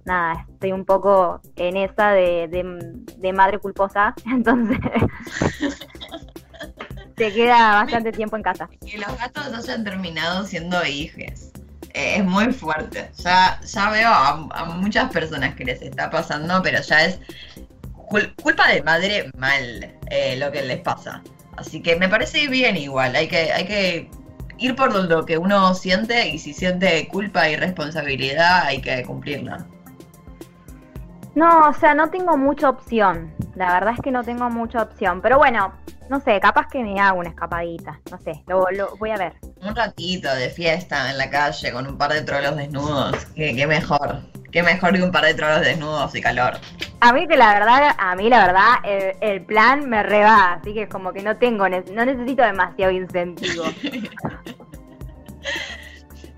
nada, 0.06 0.46
estoy 0.54 0.72
un 0.72 0.86
poco 0.86 1.42
en 1.56 1.76
esa 1.78 2.12
de, 2.12 2.48
de- 2.48 3.02
de 3.18 3.34
madre 3.34 3.58
culposa. 3.60 4.14
Entonces 4.26 4.78
te 7.18 7.34
queda 7.34 7.74
bastante 7.84 8.11
tiempo 8.13 8.38
en 8.38 8.43
casa. 8.43 8.70
Que 8.86 8.97
los 8.97 9.18
gatos 9.18 9.47
hayan 9.53 9.84
terminado 9.84 10.45
siendo 10.45 10.86
hijes. 10.86 11.51
Eh, 11.93 12.18
es 12.18 12.24
muy 12.24 12.53
fuerte. 12.53 13.09
Ya, 13.18 13.59
ya 13.61 13.89
veo 13.89 14.09
a, 14.09 14.47
a 14.51 14.65
muchas 14.65 15.11
personas 15.11 15.55
que 15.55 15.65
les 15.65 15.82
está 15.82 16.09
pasando, 16.09 16.61
pero 16.61 16.80
ya 16.82 17.05
es 17.05 17.20
cul- 18.09 18.34
culpa 18.41 18.68
de 18.70 18.84
madre 18.84 19.32
mal 19.36 19.95
eh, 20.11 20.36
lo 20.38 20.51
que 20.51 20.61
les 20.61 20.80
pasa. 20.80 21.22
Así 21.57 21.82
que 21.82 21.95
me 21.95 22.07
parece 22.07 22.47
bien 22.47 22.78
igual. 22.78 23.15
Hay 23.15 23.28
que, 23.28 23.51
hay 23.51 23.65
que 23.65 24.11
ir 24.59 24.76
por 24.76 24.93
lo 24.93 25.26
que 25.26 25.39
uno 25.39 25.74
siente 25.74 26.28
y 26.30 26.38
si 26.38 26.53
siente 26.53 27.07
culpa 27.07 27.49
y 27.49 27.55
responsabilidad 27.55 28.65
hay 28.65 28.80
que 28.80 29.03
cumplirla. 29.03 29.65
No, 31.34 31.70
o 31.70 31.74
sea, 31.74 31.93
no 31.95 32.09
tengo 32.09 32.38
mucha 32.38 32.70
opción. 32.70 33.32
La 33.58 33.74
verdad 33.74 33.95
es 33.95 34.01
que 34.01 34.12
no 34.12 34.24
tengo 34.24 34.49
mucha 34.51 34.84
opción. 34.84 35.20
Pero 35.20 35.39
bueno, 35.39 35.74
no 36.10 36.22
sé, 36.22 36.39
capaz 36.39 36.68
que 36.68 36.84
me 36.84 36.99
hago 36.99 37.20
una 37.20 37.30
escapadita. 37.30 37.99
No 38.12 38.20
sé, 38.20 38.43
lo, 38.45 38.68
lo 38.72 38.95
voy 38.97 39.10
a 39.10 39.18
ver. 39.18 39.34
Un 39.64 39.76
ratito 39.76 40.34
de 40.36 40.49
fiesta 40.49 41.10
en 41.10 41.18
la 41.18 41.32
calle 41.32 41.72
con 41.72 41.88
un 41.88 41.97
par 41.97 42.14
de 42.14 42.22
trolos 42.22 42.55
desnudos. 42.55 43.26
Qué, 43.36 43.55
qué 43.55 43.66
mejor. 43.66 44.22
Qué 44.51 44.62
mejor 44.62 44.93
que 44.93 45.01
un 45.01 45.12
par 45.12 45.26
de 45.26 45.34
trolos 45.34 45.62
desnudos 45.62 46.14
y 46.16 46.22
calor. 46.22 46.60
A 46.99 47.14
mí 47.14 47.28
que 47.28 47.36
la 47.36 47.53
verdad, 47.53 47.95
a 47.97 48.16
mí 48.16 48.30
la 48.30 48.45
verdad, 48.45 48.74
el, 48.84 49.16
el 49.22 49.41
plan 49.43 49.89
me 49.89 50.03
reba, 50.03 50.53
así 50.53 50.76
que 50.76 50.88
como 50.88 51.12
que 51.12 51.24
no 51.24 51.36
tengo, 51.38 51.68
no 51.68 52.05
necesito 52.05 52.43
demasiado 52.43 52.91
incentivo. 52.91 53.66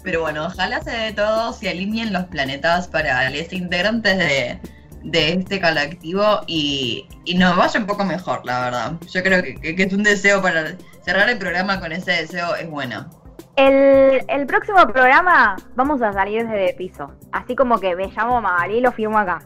Pero 0.03 0.21
bueno, 0.21 0.45
ojalá 0.45 0.81
se 0.81 0.91
dé 0.91 1.11
todo, 1.11 1.51
se 1.51 1.69
alineen 1.69 2.13
los 2.13 2.23
planetas 2.25 2.87
para 2.87 3.29
los 3.29 3.51
integrantes 3.51 4.17
de, 4.17 4.59
de 5.03 5.33
este 5.33 5.61
colectivo 5.61 6.41
y, 6.47 7.07
y 7.25 7.35
nos 7.35 7.55
vaya 7.55 7.79
un 7.79 7.85
poco 7.85 8.03
mejor, 8.05 8.41
la 8.45 8.61
verdad. 8.61 8.93
Yo 9.11 9.23
creo 9.23 9.41
que, 9.43 9.55
que- 9.55 9.75
que 9.75 9.83
es 9.83 9.93
un 9.93 10.03
deseo 10.03 10.41
para 10.41 10.75
cerrar 11.03 11.29
el 11.29 11.37
programa 11.37 11.79
con 11.79 11.91
ese 11.91 12.11
deseo 12.11 12.55
es 12.55 12.69
bueno. 12.69 13.09
El, 13.55 14.23
el 14.27 14.45
próximo 14.45 14.77
programa 14.87 15.55
vamos 15.75 16.01
a 16.01 16.13
salir 16.13 16.43
desde 16.43 16.57
de 16.67 16.73
piso. 16.73 17.11
Así 17.31 17.55
como 17.55 17.79
que 17.79 17.95
me 17.95 18.07
llamo 18.07 18.41
Magalí 18.41 18.77
y 18.77 18.81
lo 18.81 18.91
firmo 18.91 19.17
acá. 19.17 19.39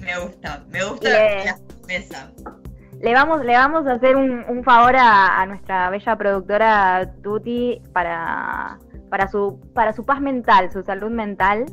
Me 0.00 0.18
gusta, 0.18 0.62
me 0.68 0.84
gusta 0.84 1.08
Le- 1.08 1.44
la 1.46 1.56
mesa. 1.86 2.30
Le 3.00 3.12
vamos, 3.14 3.44
le 3.44 3.52
vamos 3.54 3.86
a 3.86 3.92
hacer 3.92 4.16
un, 4.16 4.44
un 4.48 4.64
favor 4.64 4.96
a, 4.96 5.40
a 5.40 5.46
nuestra 5.46 5.90
bella 5.90 6.16
productora 6.16 7.10
Tuti 7.22 7.80
para, 7.92 8.78
para 9.10 9.28
su, 9.28 9.60
para 9.74 9.92
su 9.92 10.04
paz 10.04 10.20
mental, 10.20 10.70
su 10.72 10.82
salud 10.82 11.10
mental. 11.10 11.66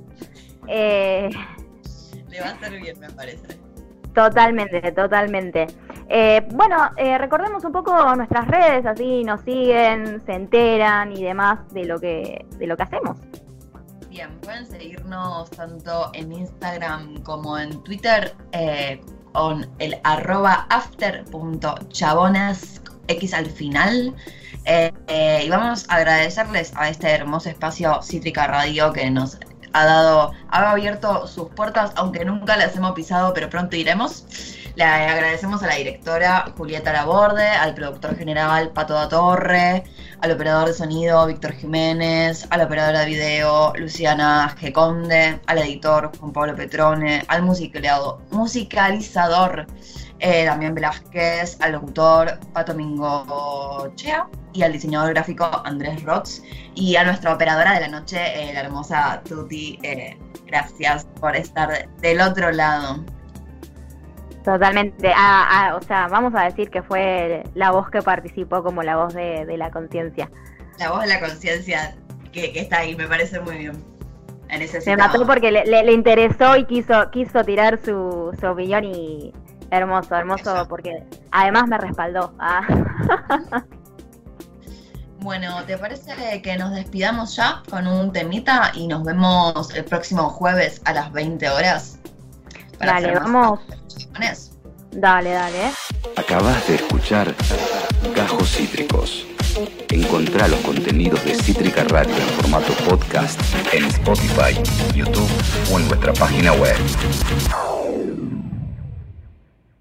Eh, 0.68 1.30
Le 2.34 2.42
va 2.42 2.48
a 2.48 2.52
hacer 2.54 2.82
bien, 2.82 3.00
me 3.00 3.12
parece. 3.12 3.60
Totalmente, 4.16 4.92
totalmente. 4.92 5.68
Eh, 6.10 6.42
bueno, 6.52 6.90
eh, 6.98 7.20
recordemos 7.20 7.64
un 7.64 7.72
poco 7.72 8.16
nuestras 8.16 8.48
redes, 8.48 8.88
así 8.88 9.24
nos 9.24 9.42
siguen, 9.42 10.20
se 10.26 10.34
enteran 10.34 11.16
y 11.16 11.22
demás 11.24 11.60
de 11.74 11.86
lo 11.86 12.00
que, 12.00 12.44
de 12.58 12.66
lo 12.66 12.76
que 12.76 12.84
hacemos. 12.84 13.20
Bien, 14.10 14.32
pueden 14.42 14.66
seguirnos 14.66 15.52
tanto 15.52 16.10
en 16.14 16.34
Instagram 16.34 17.22
como 17.22 17.60
en 17.60 17.84
Twitter 17.84 18.36
eh, 18.52 19.00
con 19.32 19.70
el 19.78 20.00
arroba 20.04 20.66
after.chabonas 20.70 22.82
x 23.08 23.34
al 23.34 23.46
final. 23.46 24.14
Eh, 24.66 24.92
eh, 25.08 25.44
y 25.46 25.50
vamos 25.50 25.86
a 25.90 25.98
agradecerles 25.98 26.74
a 26.76 26.90
este 26.90 27.10
hermoso 27.10 27.50
espacio 27.50 28.02
Cítrica 28.02 28.48
Radio 28.48 28.92
que 28.94 29.12
nos 29.12 29.38
ha 29.74 29.86
dado, 29.86 30.32
ha 30.50 30.72
abierto 30.72 31.28
sus 31.28 31.50
puertas, 31.50 31.92
aunque 31.96 32.24
nunca 32.26 32.56
las 32.58 32.76
hemos 32.76 32.94
pisado, 32.94 33.34
pero 33.34 33.50
pronto 33.50 33.76
iremos. 33.76 34.26
Le 34.76 34.84
agradecemos 34.84 35.62
a 35.62 35.68
la 35.68 35.76
directora 35.76 36.46
Julieta 36.58 36.92
Laborde, 36.92 37.48
al 37.48 37.76
productor 37.76 38.16
general 38.18 38.70
Pato 38.72 38.96
da 38.96 39.08
Torre, 39.08 39.84
al 40.22 40.32
operador 40.32 40.68
de 40.68 40.74
sonido 40.74 41.28
Víctor 41.28 41.54
Jiménez, 41.54 42.48
a 42.50 42.58
la 42.58 42.64
operadora 42.64 43.02
de 43.02 43.06
video 43.06 43.72
Luciana 43.76 44.56
G. 44.60 44.72
Conde, 44.72 45.40
al 45.46 45.58
editor 45.60 46.12
Juan 46.18 46.34
Pablo 46.34 46.56
Petrone, 46.56 47.24
al 47.28 47.44
musicalizado- 47.44 48.20
musicalizador 48.32 49.68
eh, 50.20 50.46
Damián 50.46 50.74
Velázquez, 50.74 51.58
al 51.62 51.74
locutor 51.74 52.40
Pato 52.52 52.74
Mingochea 52.74 54.28
y 54.54 54.64
al 54.64 54.72
diseñador 54.74 55.10
gráfico 55.14 55.50
Andrés 55.66 56.04
Rox 56.04 56.42
y 56.76 56.96
a 56.96 57.04
nuestra 57.04 57.34
operadora 57.34 57.74
de 57.74 57.82
la 57.82 57.88
noche, 57.88 58.18
eh, 58.20 58.54
la 58.54 58.62
hermosa 58.62 59.22
Tuti. 59.28 59.80
eh, 59.84 60.18
gracias 60.46 61.06
por 61.20 61.36
estar 61.36 61.90
del 62.02 62.22
otro 62.22 62.52
lado. 62.52 63.04
Totalmente. 64.44 65.12
Ah, 65.16 65.48
ah, 65.50 65.76
o 65.76 65.82
sea, 65.82 66.08
vamos 66.08 66.34
a 66.36 66.44
decir 66.44 66.70
que 66.70 66.84
fue 66.84 67.44
la 67.56 67.72
voz 67.72 67.90
que 67.90 68.02
participó 68.02 68.62
como 68.64 68.84
la 68.84 68.98
voz 68.98 69.14
de, 69.14 69.46
de 69.46 69.58
la 69.58 69.72
conciencia. 69.72 70.30
La 70.80 70.92
voz 70.92 71.02
de 71.04 71.08
la 71.08 71.20
conciencia 71.22 71.96
que, 72.32 72.52
que 72.52 72.60
está 72.60 72.80
ahí, 72.80 72.96
me 72.96 73.08
parece 73.08 73.40
muy 73.40 73.58
bien. 73.58 73.84
Necesitaba. 74.50 75.08
mató 75.08 75.26
porque 75.26 75.52
le, 75.52 75.66
le- 75.66 75.84
le 75.84 75.94
interesó 75.94 76.56
y 76.58 76.66
quiso, 76.66 77.10
quiso 77.12 77.44
tirar 77.44 77.80
su, 77.84 78.36
su 78.40 78.46
opinión 78.46 78.84
y 78.84 79.34
hermoso, 79.72 80.14
hermoso 80.16 80.68
porque 80.70 81.04
además 81.32 81.68
me 81.68 81.78
respaldó. 81.80 82.34
Ah. 82.38 82.62
Bueno, 85.24 85.64
¿te 85.66 85.78
parece 85.78 86.42
que 86.42 86.58
nos 86.58 86.74
despidamos 86.74 87.38
ya 87.38 87.64
con 87.70 87.88
un 87.88 88.12
temita 88.12 88.74
y 88.76 88.88
nos 88.88 89.06
vemos 89.06 89.74
el 89.74 89.86
próximo 89.86 90.30
jueves 90.30 90.82
a 90.84 90.92
las 90.92 91.14
20 91.14 91.50
horas? 91.50 91.98
Para 92.78 93.00
Dale, 93.00 93.14
vamos. 93.14 93.62
Dale, 94.92 95.30
dale. 95.32 95.72
Acabas 96.18 96.68
de 96.68 96.76
escuchar 96.76 97.34
Gajos 98.14 98.52
Cítricos. 98.52 99.26
Encontrá 99.90 100.50
los 100.50 100.60
contenidos 100.60 101.24
de 101.24 101.36
Cítrica 101.36 101.86
Radio 101.86 102.14
en 102.14 102.28
formato 102.42 102.74
podcast 102.84 103.40
en 103.72 103.86
Spotify, 103.86 104.62
YouTube 104.94 105.30
o 105.72 105.80
en 105.80 105.88
nuestra 105.88 106.12
página 106.12 106.52
web. 106.52 106.76